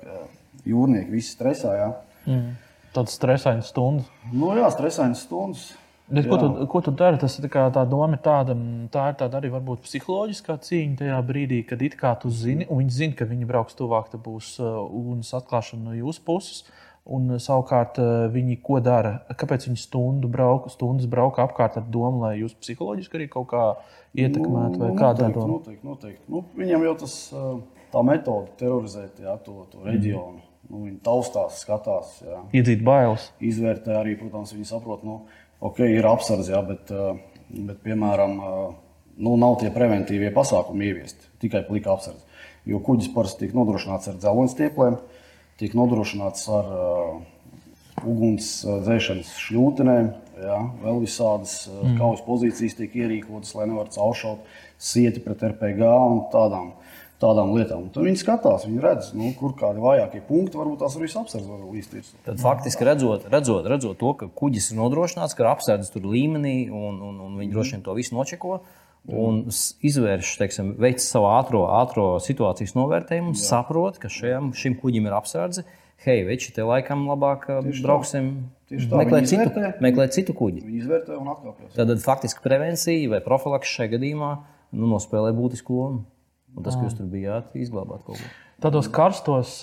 jūrnieki, 0.68 1.10
visi 1.10 1.34
stresā. 1.34 1.72
Jā. 1.78 1.88
Mm. 2.28 2.52
Tādas 2.94 3.16
stresainas 3.18 3.72
stundas. 3.72 4.06
Nu, 4.30 4.52
jā, 4.54 4.68
stresainas 4.70 5.24
stundas. 5.26 5.72
Bet, 6.04 6.28
ko, 6.28 6.36
tu, 6.38 6.66
ko 6.70 6.82
tu 6.84 6.92
dari? 6.94 7.18
Tas 7.18 7.34
tā, 7.40 7.48
kā, 7.50 7.64
tā 7.74 7.82
doma 7.88 8.14
ir 8.14 8.22
tāda, 8.22 8.54
tā 8.92 9.08
ir 9.10 9.18
tāda 9.22 9.40
arī 9.40 9.50
varbūt 9.54 9.82
psiholoģiskā 9.86 10.58
cīņa 10.66 10.98
tajā 11.00 11.20
brīdī, 11.26 11.62
kad 11.66 11.82
it 11.82 11.96
kā 11.98 12.12
tu 12.20 12.30
zini, 12.30 12.68
un 12.68 12.82
viņi 12.82 12.96
zina, 12.98 13.16
ka 13.18 13.26
viņi 13.30 13.48
brauks 13.48 13.78
tuvāk, 13.78 14.12
tad 14.12 14.22
būs 14.22 14.54
uh, 14.60 14.82
uguns 14.84 15.32
atklāšana 15.34 15.88
no 15.88 15.96
jūsu 15.96 16.22
puses. 16.28 16.60
Uh, 16.62 16.83
Un 17.04 17.34
eh, 17.34 17.40
savukārt 17.42 17.98
eh, 18.00 18.12
viņi 18.32 18.56
ko 18.64 18.78
dara? 18.84 19.18
Kāpēc 19.36 19.66
viņi 19.68 19.82
stundu 19.82 20.30
brauka, 20.32 20.72
stundas 20.72 21.08
brauka 21.10 21.44
apkārt 21.44 21.76
ar 21.80 21.84
domu, 21.84 22.24
lai 22.24 22.38
jūs 22.40 22.56
psiholoģiski 22.56 23.20
arī 23.20 23.28
kaut 23.32 23.50
kā 23.52 23.64
ietekmētu? 24.16 24.80
Nu, 24.80 24.94
noteikti, 24.94 25.44
noteikti, 25.50 25.84
noteikti. 25.90 26.24
Nu, 26.32 26.44
viņam 26.56 26.86
jau 26.88 26.96
tas 27.04 27.18
eh, 27.36 27.50
tā 27.92 28.04
metode 28.08 28.56
terorizēt 28.60 29.20
jā, 29.26 29.36
to, 29.44 29.66
to 29.72 29.84
reģionu. 29.84 30.40
Mm. 30.40 30.50
Nu, 30.64 30.80
viņi 30.86 30.98
taustās, 31.04 31.60
skatās. 31.60 32.16
Jā. 32.24 32.40
Iedzīt 32.56 32.80
bailes. 32.86 33.28
Izvērtē 33.44 33.98
arī, 33.98 34.14
protams, 34.16 34.54
viņi 34.56 34.70
saprot, 34.70 35.02
nu, 35.04 35.18
ok, 35.60 35.82
ir 35.92 36.08
apsardz, 36.08 36.48
jā, 36.54 36.62
bet, 36.64 36.88
bet, 37.52 37.82
piemēram, 37.84 38.38
nu, 39.20 39.34
nav 39.36 39.58
tie 39.60 39.68
preventīvie 39.74 40.32
pasākumi 40.32 40.88
ieviesti 40.88 41.28
tikai 41.44 41.66
plika 41.68 41.92
apsardz. 41.92 42.24
Jo 42.64 42.80
kuģis 42.80 43.12
parasti 43.12 43.44
tiek 43.44 43.52
nodrošināts 43.52 44.08
ar 44.08 44.16
dzelzceļiem 44.22 44.96
tiek 45.60 45.74
nodrošināts 45.78 46.46
ar 46.52 46.70
uh, 46.74 47.16
ugunsdzēšanas 48.04 49.34
šļūtenēm. 49.46 50.12
Ja, 50.44 50.58
vēl 50.82 51.04
visādas 51.04 51.64
uh, 51.68 51.78
mm. 51.84 51.98
kaujas 52.00 52.24
pozīcijas 52.26 52.78
tiek 52.80 52.96
ierīkotas, 53.04 53.54
lai 53.54 53.68
nevarētu 53.70 54.00
cauršaut 54.00 54.48
sieti 54.82 55.22
pret 55.22 55.44
RPG 55.46 55.86
un 55.86 56.24
tādām, 56.32 56.72
tādām 57.22 57.54
lietām. 57.54 57.86
Un 57.86 57.92
tad 57.94 58.06
viņi 58.08 58.18
skatās, 58.20 58.66
viņi 58.66 58.82
redz, 58.82 59.12
nu, 59.14 59.30
kur 59.38 59.54
kādi 59.58 59.82
vājākie 59.84 60.24
punkti, 60.26 60.58
varbūt 60.58 60.82
tās 60.82 60.98
arī 60.98 61.10
apsardz 61.22 61.46
var 61.46 61.62
līsties. 61.70 62.10
Tad 62.26 62.42
faktiski 62.42 62.88
redzot, 62.88 63.28
redzot, 63.30 63.68
redzot 63.70 64.00
to, 64.00 64.14
ka 64.18 64.28
kuģis 64.42 64.72
ir 64.72 64.80
nodrošināts, 64.82 65.38
ka 65.38 65.46
apsardzes 65.52 65.94
tur 65.94 66.10
līmenī 66.10 66.64
un, 66.66 66.98
un, 66.98 67.20
un 67.28 67.38
viņi 67.38 67.52
mm. 67.52 67.54
droši 67.54 67.76
vien 67.76 67.86
to 67.86 67.94
visu 67.96 68.18
nočeko 68.18 68.58
un 69.10 69.42
izvērš, 69.84 70.34
teiksim, 70.40 70.74
veids 70.80 71.06
savu 71.10 71.28
ātrā, 71.32 71.62
ātrā 71.82 72.06
situācijas 72.24 72.74
novērtējumu, 72.78 73.34
Jā. 73.36 73.46
saprot, 73.50 73.98
ka 74.00 74.10
šajam, 74.12 74.52
šim 74.56 74.78
kuģim 74.80 75.08
ir 75.10 75.16
apsardze. 75.16 75.66
Hei, 76.04 76.24
veči, 76.26 76.50
te 76.52 76.64
laikam 76.66 77.06
labāk 77.08 77.46
Tieši 77.48 77.84
brauksim, 77.84 78.30
meklēt 78.70 79.28
citu, 79.30 79.66
meklēt 79.84 80.16
citu 80.16 80.34
kuģi. 80.36 80.64
Viņi 80.66 80.82
izvērtē 80.82 81.16
un 81.16 81.30
atkāpjas. 81.32 81.76
Tad 81.78 81.92
faktiski 82.04 82.44
prevencija 82.44 83.12
vai 83.12 83.22
profilakse 83.24 83.72
šajā 83.72 83.94
gadījumā 83.94 84.32
nu, 84.74 84.88
nospēlē 84.90 85.32
būtisku 85.36 85.78
lomu. 85.78 86.04
Un 86.54 86.66
tas, 86.66 86.76
ka 86.76 86.86
jūs 86.86 86.98
tur 86.98 87.08
bijāt, 87.10 87.54
izglābāt 87.58 88.04
kaut 88.06 88.20
ko. 88.20 88.32
Tādos 88.64 88.86
karstos, 88.88 89.58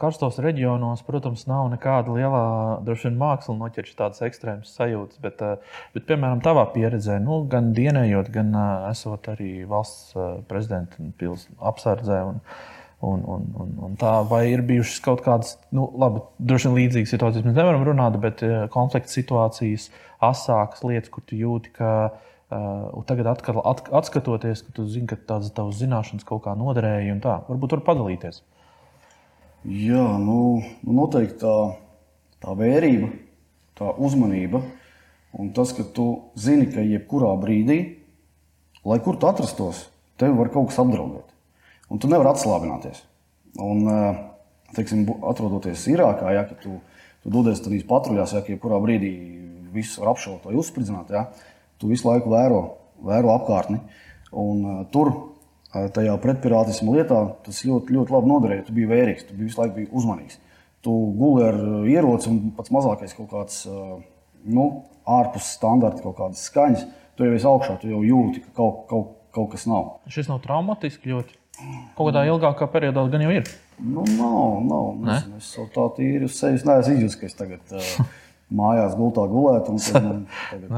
karstos 0.00 0.38
reģionos, 0.40 1.02
protams, 1.04 1.42
nav 1.44 1.66
nekāda 1.74 2.14
liela 2.14 2.44
vien 2.86 3.18
māksla 3.20 3.52
noķert 3.58 3.92
tādas 3.98 4.22
ekstrēmas 4.24 4.70
sajūtas. 4.78 5.20
Bet, 5.20 5.42
bet, 5.92 6.06
piemēram, 6.08 6.40
tavā 6.44 6.62
pieredzē, 6.72 7.18
nu, 7.20 7.42
gan 7.52 7.74
dienējot, 7.76 8.30
gan 8.32 8.56
esot 8.88 9.28
arī 9.34 9.50
valsts 9.68 10.16
prezidenta 10.48 11.04
apsardzē. 11.72 12.22
Un, 12.32 12.42
Un, 13.06 13.20
un, 13.28 13.42
un, 13.60 13.72
un 13.84 13.96
tā 14.00 14.08
vai 14.24 14.46
ir 14.48 14.62
bijušas 14.64 15.02
kaut 15.04 15.20
kādas, 15.20 15.50
nu, 15.76 15.82
labi, 16.00 16.22
droši 16.48 16.70
vien 16.70 16.78
līdzīgas 16.78 17.10
situācijas 17.12 17.44
mēs 17.44 17.58
nevaram 17.58 17.84
runāt, 17.84 18.16
bet 18.22 18.40
konflikta 18.72 19.12
situācijas, 19.12 19.90
asākas 20.24 20.80
lietas, 20.80 21.10
kur 21.12 21.26
tu 21.28 21.36
jūti, 21.36 21.74
ka 21.76 21.90
uh, 22.06 22.35
Uh, 22.56 23.04
tagad, 23.08 23.28
atkal, 23.28 23.60
at, 23.68 23.82
atskatoties, 23.92 24.62
ka 24.64 24.72
tu 24.76 24.86
zini, 24.88 25.08
ka 25.10 25.18
tādas 25.18 25.52
tavas 25.52 25.76
zināšanas 25.80 26.24
kaut 26.24 26.44
kā 26.46 26.54
noderēja, 26.56 27.12
un 27.12 27.20
tā, 27.24 27.40
varbūt 27.50 27.74
tur 27.74 27.82
padalīties. 27.84 28.40
Jā, 29.66 30.06
nu, 30.22 30.62
nu 30.86 30.96
noteikti 30.96 31.40
tā, 31.42 31.54
tā 32.44 32.54
vērība, 32.56 33.10
tā 33.76 33.92
uzmanība 33.98 34.62
un 35.36 35.50
tas, 35.52 35.72
ka 35.76 35.84
tu 35.84 36.06
zini, 36.38 36.68
ka 36.72 36.84
jebkurā 36.84 37.34
brīdī, 37.40 37.80
lai 38.86 38.98
kur 39.04 39.18
tu 39.20 39.28
atrastos, 39.28 39.86
tevi 40.20 40.36
var 40.38 40.52
kaut 40.54 40.70
kas 40.70 40.80
apdraudēt. 40.80 41.34
Un 41.92 42.00
tu 42.02 42.08
nevari 42.10 42.32
atslābināties. 42.32 43.02
Un, 43.62 43.82
eh, 43.90 44.22
teiksim, 44.76 45.04
atrodoties 45.28 45.86
Irākā, 45.92 46.32
ja, 46.34 46.46
tu, 46.48 46.80
tu 47.22 47.32
dodies 47.32 47.60
tajās 47.60 47.84
patruļās, 47.88 48.34
ja, 48.36 48.44
jebkurā 48.54 48.80
brīdī 48.82 49.12
viss 49.74 49.98
var 50.00 50.14
apšaut 50.14 50.48
vai 50.48 50.56
uzspridzināt, 50.56 51.12
ja, 51.12 51.26
tu 51.80 51.90
visu 51.90 52.08
laiku 52.08 52.32
vēro, 52.32 52.60
vēro 53.06 53.32
apkārtni. 53.36 53.80
Un, 54.36 54.64
uh, 54.64 54.82
tur, 54.92 55.12
uh, 55.12 55.86
tajā 55.94 56.16
pretpirātismu 56.22 56.96
lietā, 56.96 57.22
tas 57.46 57.62
ļoti, 57.66 57.96
ļoti 57.96 58.16
labi 58.16 58.32
noderēja. 58.32 58.66
Tu 58.66 58.76
biji 58.76 58.90
vērīgs, 58.90 59.28
tu 59.28 59.36
biji 59.38 59.50
visu 59.50 59.62
laiku 59.62 59.78
biji 59.80 59.92
uzmanīgs. 59.96 60.42
Tu 60.86 60.92
guli 61.18 61.46
ar 61.46 61.56
ieroci 61.90 62.30
un 62.30 62.42
pats 62.56 62.72
mazākais 62.74 63.16
kaut 63.16 63.32
kāds 63.32 63.62
uh, 63.70 63.96
nu, 64.46 64.66
ārpus 65.06 65.54
standarta, 65.56 66.02
kaut 66.04 66.18
kādas 66.20 66.44
skaņas. 66.50 66.86
Tu 67.16 67.24
jau 67.26 67.36
esi 67.38 67.48
augšā, 67.48 67.78
tu 67.80 67.90
jau 67.90 68.02
jūti, 68.04 68.42
ka 68.44 68.52
kaut, 68.58 68.84
kaut, 68.90 69.12
kaut 69.34 69.52
kas 69.54 69.64
nav. 69.70 69.96
Šis 70.12 70.28
nav 70.28 70.42
traumatiski 70.44 71.14
ļoti. 71.14 71.38
Kaut 71.96 72.10
kādā 72.10 72.26
ilgākā 72.28 72.68
periodā 72.68 73.06
gan 73.12 73.24
jau 73.24 73.32
ir. 73.32 73.48
Nu, 73.80 74.04
nav, 74.18 74.60
nav. 74.64 74.86
Nezinu, 75.06 75.40
es 75.40 75.48
jau 75.56 75.66
tā 75.72 75.86
tīri 75.96 76.28
uz 76.28 76.36
sevis 76.36 76.64
neesmu 76.68 76.96
izjūtis, 76.96 77.18
ka 77.20 77.28
es 77.28 77.36
tagad 77.38 77.76
uh, 77.76 78.16
mājās 78.60 78.96
gultā 78.98 79.24
gulētu. 79.32 79.76
un 79.76 79.80
tad 79.80 80.10
Tagad, 80.52 80.74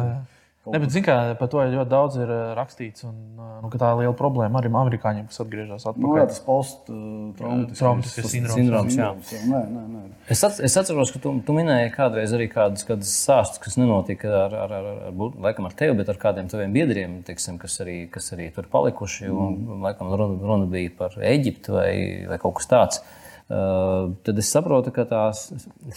Ne, 0.72 0.80
bet, 0.82 0.94
kā, 1.04 1.16
par 1.38 1.50
to 1.52 1.62
ļoti 1.62 1.90
daudz 1.90 2.18
ir 2.20 2.30
eh, 2.32 2.42
rakstīts. 2.58 3.04
Un, 3.08 3.16
eh, 3.38 3.50
nu, 3.62 3.70
ka 3.72 3.80
tā 3.80 3.90
ir 3.94 4.02
liela 4.02 4.14
problēma 4.16 4.60
arī 4.60 4.70
amerikāņiem, 4.70 5.26
kas 5.30 5.42
atgriežas 5.44 5.86
nu, 5.86 5.92
atpakaļ. 5.92 6.18
jā, 6.20 6.26
tas 6.30 6.40
post-traumatiskais 6.46 7.82
Traumatiskais 7.82 8.30
sindroms. 8.32 8.56
Sindroms, 8.58 8.98
jā. 8.98 9.10
jā. 9.32 9.42
Nē, 9.50 9.62
nē, 9.74 9.84
nē. 9.94 10.02
Es, 10.34 10.42
at, 10.46 10.60
es 10.68 10.78
atceros, 10.80 11.12
ka 11.14 11.22
tu, 11.24 11.34
tu 11.44 11.56
minēji 11.56 11.92
kādreiz 11.94 12.34
arī 12.36 12.48
kādus, 12.52 12.86
kādus 12.88 13.12
stāstus, 13.12 13.62
kas 13.64 13.78
nenotika 13.80 14.32
ar, 14.44 14.56
ar, 14.64 14.74
ar, 14.80 14.90
ar, 15.10 15.22
laikam, 15.48 15.68
ar 15.68 15.76
tevi, 15.78 15.96
bet 15.98 16.12
ar 16.12 16.20
kādiem 16.20 16.50
taviem 16.52 16.74
biedriem, 16.74 17.20
teiksim, 17.26 17.60
kas, 17.62 17.80
arī, 17.84 18.00
kas 18.12 18.32
arī 18.36 18.50
tur 18.56 18.68
palikuši. 18.72 19.30
Un, 19.32 19.62
laikam, 19.84 20.12
runa, 20.12 20.40
runa 20.44 20.68
bija 20.70 20.92
par 20.98 21.16
Eģipti 21.18 21.74
vai, 21.74 21.92
vai 22.30 22.40
kaut 22.42 22.60
kas 22.60 22.70
tāds. 22.70 23.02
Uh, 23.48 24.10
tad 24.28 24.36
es 24.42 24.50
saprotu, 24.52 24.92
ka 24.92 25.06
tās 25.08 25.46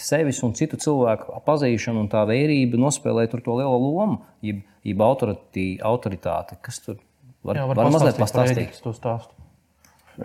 sevis 0.00 0.38
un 0.46 0.54
citu 0.56 0.78
cilvēku 0.80 1.34
pazīšana 1.44 2.00
un 2.00 2.06
tā 2.08 2.22
vērība 2.24 2.78
nospēlē 2.80 3.26
tur 3.28 3.42
to 3.44 3.58
lielo 3.58 3.76
lomu, 3.76 4.22
jeb, 4.40 4.62
jeb 4.88 5.02
autoritī, 5.04 5.66
autoritāte. 5.84 6.56
Kas 6.64 6.80
tur 6.80 6.96
var, 7.44 7.60
Jā, 7.60 7.66
var, 7.68 7.76
var 7.76 7.90
mazliet 7.92 8.16
pastāstīt 8.16 8.16
par 8.16 8.24
pastāstīt? 8.24 8.62
Ēģiptes 8.62 8.84
to 8.86 8.92
stāstu. 8.96 9.36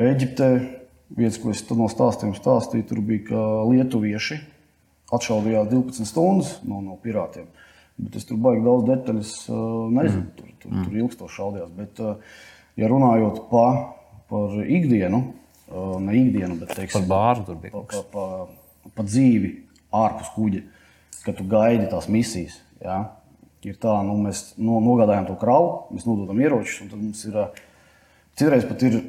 Eģiptē, 0.08 0.48
vietas, 1.20 1.40
ko 1.44 1.52
es 1.52 1.66
no 1.76 1.90
stāstiem 1.92 2.32
stāstīju, 2.38 2.86
tur 2.88 3.02
bija, 3.10 3.26
ka 3.28 3.44
lietuvieši 3.74 4.40
atšaudījās 5.18 5.68
12 5.72 6.08
stundas 6.08 6.54
no, 6.68 6.80
no 6.84 6.96
pirātiem. 7.04 7.50
Bet 7.98 8.16
es 8.20 8.28
tur 8.30 8.40
baigi 8.40 8.63
daudz 8.63 8.88
detaļas 8.88 9.34
uh, 9.50 9.60
nezinu. 9.98 10.30
Tur, 10.38 10.56
tur, 10.62 10.80
tur 10.86 10.98
ilgstoši 11.02 11.40
šaudījās. 11.42 11.76
Bet, 11.76 12.02
uh, 12.04 12.40
ja 12.78 12.88
runājot 12.92 13.44
pa, 13.52 13.66
par 14.30 14.58
ikdienu, 14.63 15.24
ne 15.67 16.15
ikdienu, 16.15 16.56
bet 16.62 16.71
Par 16.71 16.80
teiksim, 16.80 17.08
bāru 17.10 17.43
tur 17.47 17.60
bija 17.60 17.73
pa, 17.75 17.84
pa, 17.91 18.03
pa, 18.13 18.91
pa 18.95 19.06
dzīvi 19.06 19.51
ārpus 19.95 20.32
kuģa, 20.36 20.63
kad 21.25 21.38
tu 21.38 21.45
gaidi 21.49 21.89
tās 21.91 22.08
misijas. 22.12 22.60
Ja? 22.84 23.01
Ir 23.67 23.75
tā, 23.82 23.97
nu, 24.06 24.15
mēs 24.21 24.53
no, 24.62 24.80
nogādājam 24.84 25.27
to 25.27 25.36
kravu, 25.41 25.71
mēs 25.91 26.08
nododam 26.08 26.39
ieročus, 26.39 26.80
un 26.86 26.91
tad 26.91 27.01
mums 27.01 27.23
ir 27.27 27.39
citreiz 28.38 28.67
pat 28.69 28.84
ir, 28.88 28.99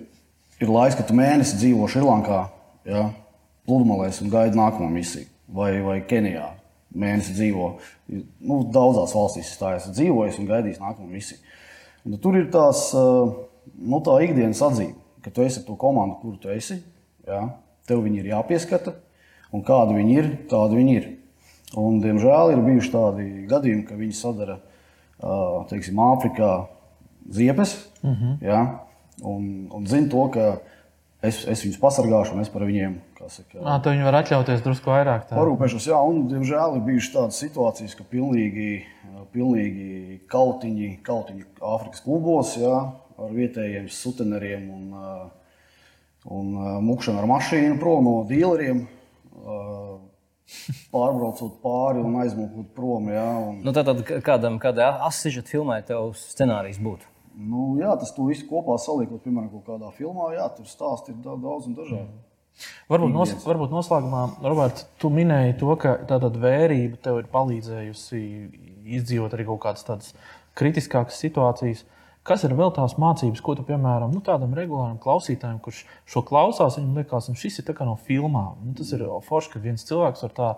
ir 0.58 0.72
laiks, 0.72 0.96
kad 0.98 1.06
tu 1.10 1.16
mēnesi 1.18 1.60
dzīvo 1.60 1.88
Šrilankā, 1.92 2.42
ja? 2.88 3.08
pludmalēs 3.68 4.22
un 4.24 4.32
gaidi 4.32 4.58
nākamo 4.58 4.88
misiju, 4.90 5.28
vai, 5.52 5.74
vai 5.84 6.00
Kenijā. 6.08 6.54
Mēnesi 6.98 7.34
dzīvo 7.36 7.66
nu, 8.08 8.62
daudzās 8.72 9.12
valstīs, 9.12 9.52
tā 9.60 9.74
esmu 9.76 9.92
dzīvojis 9.92 10.38
un 10.40 10.48
gaidījis 10.48 10.80
nākamo 10.80 11.06
misiju. 11.12 11.42
Un 12.08 12.16
tur 12.22 12.38
ir 12.38 12.48
tās, 12.50 12.86
nu, 12.96 14.00
tā 14.06 14.14
ikdienas 14.24 14.62
atzīme, 14.64 14.96
ka 15.24 15.32
tu 15.34 15.44
esi 15.44 15.60
ar 15.62 15.66
to 15.66 15.76
komandu, 15.80 16.18
kuru 16.22 16.38
tu 16.42 16.52
esi. 16.54 16.80
Ja? 17.26 17.44
Tev 17.88 18.02
viņi 18.04 18.22
ir 18.22 18.32
jāpieskata, 18.32 18.94
un 19.52 19.64
kādi 19.66 19.96
viņi 19.96 20.18
ir, 20.18 20.30
tādi 20.50 20.80
viņi 20.80 20.96
ir. 20.98 21.08
Un, 21.76 22.00
diemžēl 22.00 22.54
ir 22.54 22.64
bijuši 22.64 22.92
tādi 22.92 23.28
gadījumi, 23.48 23.84
ka 23.88 23.96
viņi 23.98 24.16
sadara 24.16 24.58
teiksim, 25.68 25.98
Āfrikā 26.00 26.68
ziepes 27.28 27.74
uh 28.02 28.10
-huh. 28.10 28.36
ja? 28.40 28.80
un, 29.22 29.68
un 29.72 29.86
zina 29.86 30.08
to, 30.08 30.28
ka 30.28 30.60
es, 31.22 31.44
es 31.44 31.64
viņus 31.64 31.80
pasargāšu 31.82 32.34
un 32.34 32.40
es 32.40 32.48
par 32.48 32.62
viņiem 32.62 32.98
saka, 33.28 33.58
tad 33.82 33.90
viņi 33.92 34.06
var 34.06 34.14
atļauties 34.22 34.62
drusku 34.62 34.90
vairāk. 34.90 35.26
Tā. 35.28 35.36
Parūpēšos, 35.36 35.88
jā, 35.90 35.98
un 35.98 36.28
diemžēl 36.30 36.76
ir 36.78 36.84
bijušas 36.86 37.14
tādas 37.14 37.40
situācijas, 37.42 37.96
ka 37.98 38.04
pilnīgi, 38.04 38.84
pilnīgi 39.32 40.20
kautiņi, 40.30 41.00
kautiņi 41.02 41.44
Āfrikas 41.60 42.04
klubos 42.04 42.56
jā, 42.56 42.92
ar 43.18 43.32
vietējiem 43.34 43.88
suteneriem 43.90 44.68
un, 44.70 44.84
ā, 44.94 45.12
un 46.30 46.52
ā, 46.54 46.74
mukšanu 46.84 47.18
ar 47.22 47.28
mašīnu 47.30 47.78
prom 47.82 48.04
no 48.08 48.16
dīleriem. 48.28 48.84
ā, 49.44 49.58
Pārbraucot 50.88 51.58
pāri 51.60 52.00
un 52.00 52.14
aizmūkot 52.22 52.70
prom. 52.72 53.10
Jā, 53.12 53.26
un, 53.50 53.58
Nu, 53.66 53.72
tātad 53.76 54.00
kādam, 54.24 54.56
kādai 54.62 54.86
asižeta 55.04 55.50
filmai 55.52 55.82
tev 55.84 56.14
scenārijs 56.16 56.78
būtu. 56.80 57.04
nu, 57.36 57.76
jā, 57.78 57.90
tas 58.00 58.14
tu 58.16 58.24
visu 58.30 58.46
kopā 58.48 58.78
saliekot, 58.80 59.20
piemēram, 59.22 59.50
kaut 59.52 59.66
kādā 59.68 59.92
filmā. 59.94 60.30
Jā, 60.34 60.48
tur 60.56 60.64
stāsti 60.66 61.12
ir 61.12 61.20
da- 61.22 61.36
daudz 61.36 61.66
un 61.68 61.76
dažādi. 61.76 62.08
Varbūt, 62.90 63.12
nos, 63.12 63.34
varbūt 63.44 63.70
noslēgumā, 63.70 64.22
Roberts, 64.42 64.86
tu 64.98 65.10
minēji 65.10 65.58
to, 65.60 65.76
ka 65.76 65.92
tāda 66.08 66.32
vērība 66.32 66.96
tev 67.04 67.18
ir 67.20 67.28
palīdzējusi 67.30 68.22
izdzīvot 68.98 69.36
arī 69.36 69.44
kaut 69.46 69.60
kādas 69.62 70.14
kritiskākas 70.58 71.20
situācijas. 71.22 71.84
Kas 72.28 72.42
ir 72.44 72.52
vēl 72.52 72.68
tās 72.76 72.98
mācības, 73.00 73.40
ko 73.40 73.54
tu, 73.56 73.62
piemēram, 73.64 74.12
nu, 74.12 74.20
tādam 74.24 74.52
regulāram 74.56 74.98
klausītājam, 75.00 75.62
kurš 75.64 75.78
šo 76.12 76.20
klausās, 76.28 76.76
viņam 76.76 76.98
liekas, 77.00 77.28
ka 77.30 77.40
šis 77.40 77.62
ir 77.62 77.70
no 77.88 77.94
filmām. 78.04 78.58
Nu, 78.66 78.74
tas 78.76 78.90
ir 78.92 79.04
forši, 79.24 79.54
ka 79.54 79.62
viens 79.64 79.86
cilvēks 79.88 80.26
ar 80.26 80.34
tā, 80.36 80.48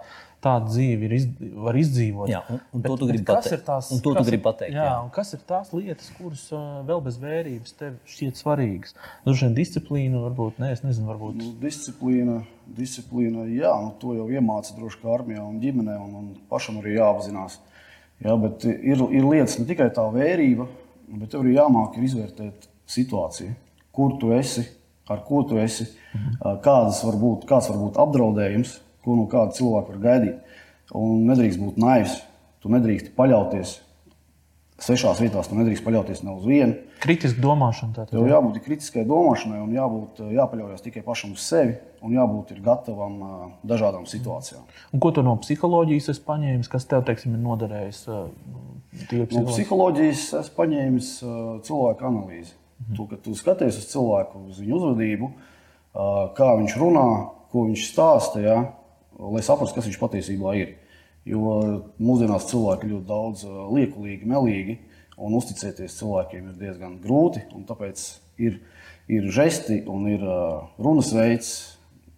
tādu 0.42 0.72
dzīvi 0.72 1.06
ir 1.06 1.14
iz, 1.14 1.26
var 1.66 1.78
izdzīvot. 1.78 2.32
Jā, 2.32 2.40
un, 2.50 2.58
un 2.74 2.82
to 2.88 2.96
tu 2.98 3.08
gribi 3.10 3.22
kas 3.28 3.44
pateikt. 3.44 3.54
ir 3.60 3.64
tās, 3.68 3.92
un 3.94 4.02
to 4.02 4.10
tu 4.10 4.18
kas 4.18 4.26
gribi 4.26 4.40
ir- 4.40 4.46
pateikt. 4.48 4.74
Jā, 4.74 4.88
Jā. 4.88 4.96
un 5.04 5.12
kas 5.14 5.32
ir 5.36 5.44
tās 5.46 5.70
lietas, 5.76 6.10
kuras 6.18 6.44
uh, 6.56 6.66
vēl 6.90 7.04
bez 7.06 7.20
vērības 7.22 7.76
tev 7.78 7.96
šķiet 8.16 8.40
svarīgas? 8.42 8.96
Droši 9.28 9.46
vien 9.46 9.56
disciplīna, 9.60 10.24
varbūt, 10.26 10.58
ne, 10.64 10.72
es 10.74 10.82
nezinu, 10.86 11.10
varbūt. 11.12 11.38
Nu, 11.38 11.54
disciplīna, 11.62 12.40
disciplīna, 12.80 13.46
jā, 13.54 13.72
nu, 13.84 13.94
to 14.02 14.16
jau 14.18 14.26
iemācīja 14.32 14.80
droši 14.80 15.02
kā 15.04 15.14
armijā 15.20 15.46
un 15.46 15.60
ģimenē, 15.62 15.98
un, 16.02 16.14
un 16.22 16.30
pašam 16.50 16.82
arī 16.82 16.98
jāapzinās. 16.98 17.60
Jā, 18.20 18.34
bet 18.36 18.66
ir, 18.68 19.00
ir 19.16 19.24
lietas 19.24 19.60
ne 19.60 19.68
tikai 19.68 19.88
tā 19.96 20.02
vērība, 20.12 20.66
bet 21.18 21.32
tev 21.32 21.42
arī 21.42 21.56
jāmāk 21.56 21.96
ir 21.98 22.06
izvērtēt 22.06 22.68
situāciju, 22.90 23.54
kur 23.94 24.16
tu 24.20 24.32
esi, 24.36 24.64
ar 25.10 25.24
ko 25.26 25.42
tu 25.48 25.58
esi, 25.58 25.88
kādas 26.64 27.02
var 27.06 27.18
būt, 27.20 27.46
kāds 27.50 27.70
var 27.72 27.78
būt 27.80 27.98
apdraudējums, 28.04 28.76
ko 29.04 29.16
no 29.18 29.26
kāda 29.30 29.56
cilvēka 29.56 29.94
var 29.94 30.02
gaidīt. 30.04 30.56
Un 30.96 31.24
nedrīkst 31.28 31.60
būt 31.62 31.78
naivs, 31.80 32.16
tu 32.62 32.70
nedrīkst 32.72 33.12
paļauties 33.18 33.76
svešās 34.80 35.20
vietās, 35.22 35.48
tu 35.50 35.58
nedrīkst 35.58 35.84
paļauties 35.84 36.22
ne 36.24 36.34
uz 36.34 36.46
vienu. 36.48 36.76
Kritiski 37.00 37.42
domāšana. 37.42 37.94
Tātad, 37.96 38.14
Tev 38.14 38.28
jābūt 38.28 38.60
kritiskai 38.64 39.04
domāšanai, 39.08 39.60
un 39.64 39.74
jābūt, 39.76 40.22
jāpaļaujas 40.36 40.84
tikai 40.84 41.02
pašam 41.06 41.34
uz 41.36 41.44
sevi, 41.44 41.76
un 42.04 42.16
jābūt 42.16 42.54
gatavam 42.64 43.18
ā, 43.24 43.34
dažādām 43.72 44.06
situācijām. 44.08 44.64
Un 44.92 45.02
ko 45.02 45.12
tu 45.16 45.24
no 45.26 45.36
psiholoģijas 45.40 46.10
esi 46.14 46.24
paņēmis, 46.26 46.70
kas 46.72 46.88
tev 46.90 47.04
teiksim, 47.08 47.36
ir 47.36 47.44
noderējis? 47.44 48.02
tīri 49.10 49.28
No 49.36 49.44
psiholoģijas 49.48 50.26
es 50.40 50.50
paņēmu 50.56 51.04
cilvēku 51.66 52.10
analīzi. 52.10 52.56
Mhm. 52.80 52.96
Tu, 52.96 53.06
kad 53.12 53.24
tu 53.24 53.36
skaties 53.36 53.78
uz 53.82 53.88
cilvēku, 53.92 54.46
uz 54.50 54.60
viņa 54.62 54.76
uzvedību, 54.78 55.32
kā 56.36 56.52
viņš 56.62 56.76
runā, 56.80 57.08
ko 57.52 57.66
viņš 57.68 57.88
stāsta, 57.90 58.40
ja, 58.40 58.58
lai 59.20 59.42
saprastu, 59.44 59.76
kas 59.76 59.88
viņš 59.90 60.00
patiesībā 60.00 60.54
ir. 60.56 60.76
Jo 61.30 61.54
mūsdienās 62.02 62.48
cilvēki 62.50 62.90
ļoti 62.90 63.06
daudz 63.08 63.44
ā, 63.46 63.66
liekulīgi, 63.76 64.28
melīgi, 64.28 64.78
un 65.20 65.36
uzticēties 65.38 65.98
cilvēkiem 66.00 66.48
ir 66.50 66.56
diezgan 66.60 66.96
grūti. 67.02 67.44
Tāpēc 67.68 68.06
ir, 68.42 68.58
ir 69.10 69.28
žesti 69.34 69.82
un 69.90 70.08
ir 70.10 70.24
ā, 70.24 70.40
runas 70.80 71.12
veids, 71.14 71.52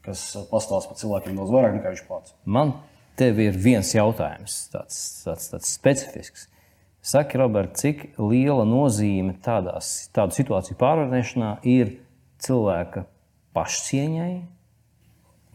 kas 0.06 0.24
pastāsta 0.50 0.92
par 0.92 1.00
cilvēkiem 1.02 1.36
daudz 1.38 1.52
vairāk 1.54 1.76
nekā 1.76 1.92
viņš 1.92 2.06
pats. 2.08 2.34
Man 2.44 2.74
tev 3.18 3.38
ir 3.42 3.58
viens 3.58 3.92
jautājums, 3.94 4.56
tāds, 4.72 4.98
tāds, 5.26 5.50
tāds 5.52 5.74
specifisks. 5.76 6.48
Saki, 7.02 7.38
Robert, 7.40 7.74
cik 7.80 8.12
liela 8.22 8.62
nozīme 8.68 9.34
tādās, 9.42 10.06
tādu 10.14 10.36
situāciju 10.36 10.78
pārvarēšanā 10.78 11.56
ir 11.66 11.96
cilvēka 12.42 13.04
pašcieņai 13.56 14.34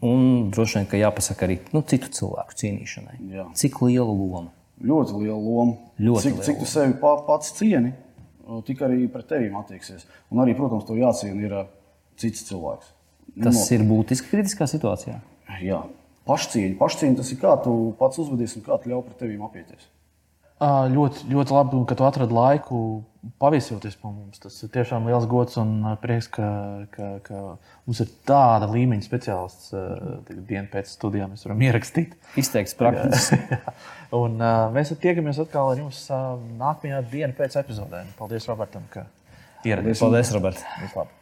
un 0.04 0.50
droši 0.54 0.78
vien, 0.78 0.88
ka 0.90 1.00
jāpasaka 1.00 1.46
arī 1.46 1.58
nu, 1.74 1.82
citu 1.86 2.10
cilvēku 2.14 2.56
cienīšanai. 2.60 3.16
Jā. 3.34 3.46
Cik 3.58 3.80
liela 3.86 4.10
loma? 4.10 4.48
Ļoti 4.78 5.22
liela 5.24 5.38
loma. 5.38 5.78
Ļoti 5.98 6.24
cik, 6.24 6.36
liela 6.36 6.46
cik 6.48 6.60
tu 6.62 6.68
sevi 6.70 6.94
pa, 7.00 7.16
pats 7.26 7.50
cieni, 7.58 7.92
tik 8.68 8.84
arī 8.86 9.08
pret 9.12 9.28
tevi 9.30 9.50
attieksies. 9.60 10.06
Un 10.32 10.44
arī, 10.44 10.54
protams, 10.58 10.86
to 10.88 10.96
jāciena 10.98 11.44
ir 11.44 11.56
cits 12.20 12.46
cilvēks. 12.48 12.94
Tas 13.42 13.60
ir 13.74 13.84
būtiski 13.86 14.30
kritiskā 14.32 14.66
situācijā. 14.70 15.18
Jā, 15.64 15.82
pašcieņa. 16.28 16.76
Pašcieņa 16.80 17.20
tas 17.20 17.30
ir 17.34 17.40
kā 17.42 17.54
tu 17.64 17.74
pats 17.98 18.20
uzvedies 18.22 18.56
un 18.58 18.64
kā 18.66 18.78
tu 18.80 18.92
ļauj 18.92 19.04
pret 19.06 19.22
tevīm 19.24 19.44
apieties. 19.46 19.90
Ļoti, 20.58 21.28
ļoti 21.30 21.54
labi, 21.54 21.80
ka 21.86 21.94
tu 21.94 22.06
atradi 22.06 22.34
laiku 22.34 22.78
paviesoties 23.38 23.98
pie 23.98 24.10
mums. 24.10 24.40
Tas 24.42 24.56
ir 24.64 24.70
tiešām 24.74 25.06
liels 25.06 25.26
gods 25.30 25.58
un 25.60 25.84
prieks, 26.02 26.26
ka, 26.34 26.48
ka, 26.94 27.10
ka 27.26 27.42
mums 27.86 28.00
ir 28.02 28.10
tāda 28.26 28.66
līmeņa 28.72 29.06
speciālists. 29.06 29.70
Dienu 30.48 30.66
pēc 30.72 30.90
studijām 30.96 31.34
mēs 31.34 31.46
varam 31.46 31.62
ierakstīt. 31.68 32.16
Izteikts 32.40 32.74
praktiski. 32.78 33.38
un, 34.20 34.40
mēs 34.74 34.94
tiekamies 34.98 35.38
atkal 35.44 35.74
ar 35.74 35.84
jums 35.84 36.02
nākamajā 36.10 37.04
dienā 37.12 37.38
pēc 37.38 37.60
epizodēm. 37.62 38.10
Paldies, 38.18 38.50
Robertam, 38.50 38.90
ka 38.94 39.06
ieradies. 39.66 40.02
Paldies, 40.02 40.34
Robert! 40.34 40.66
Vislabāk! 40.82 41.17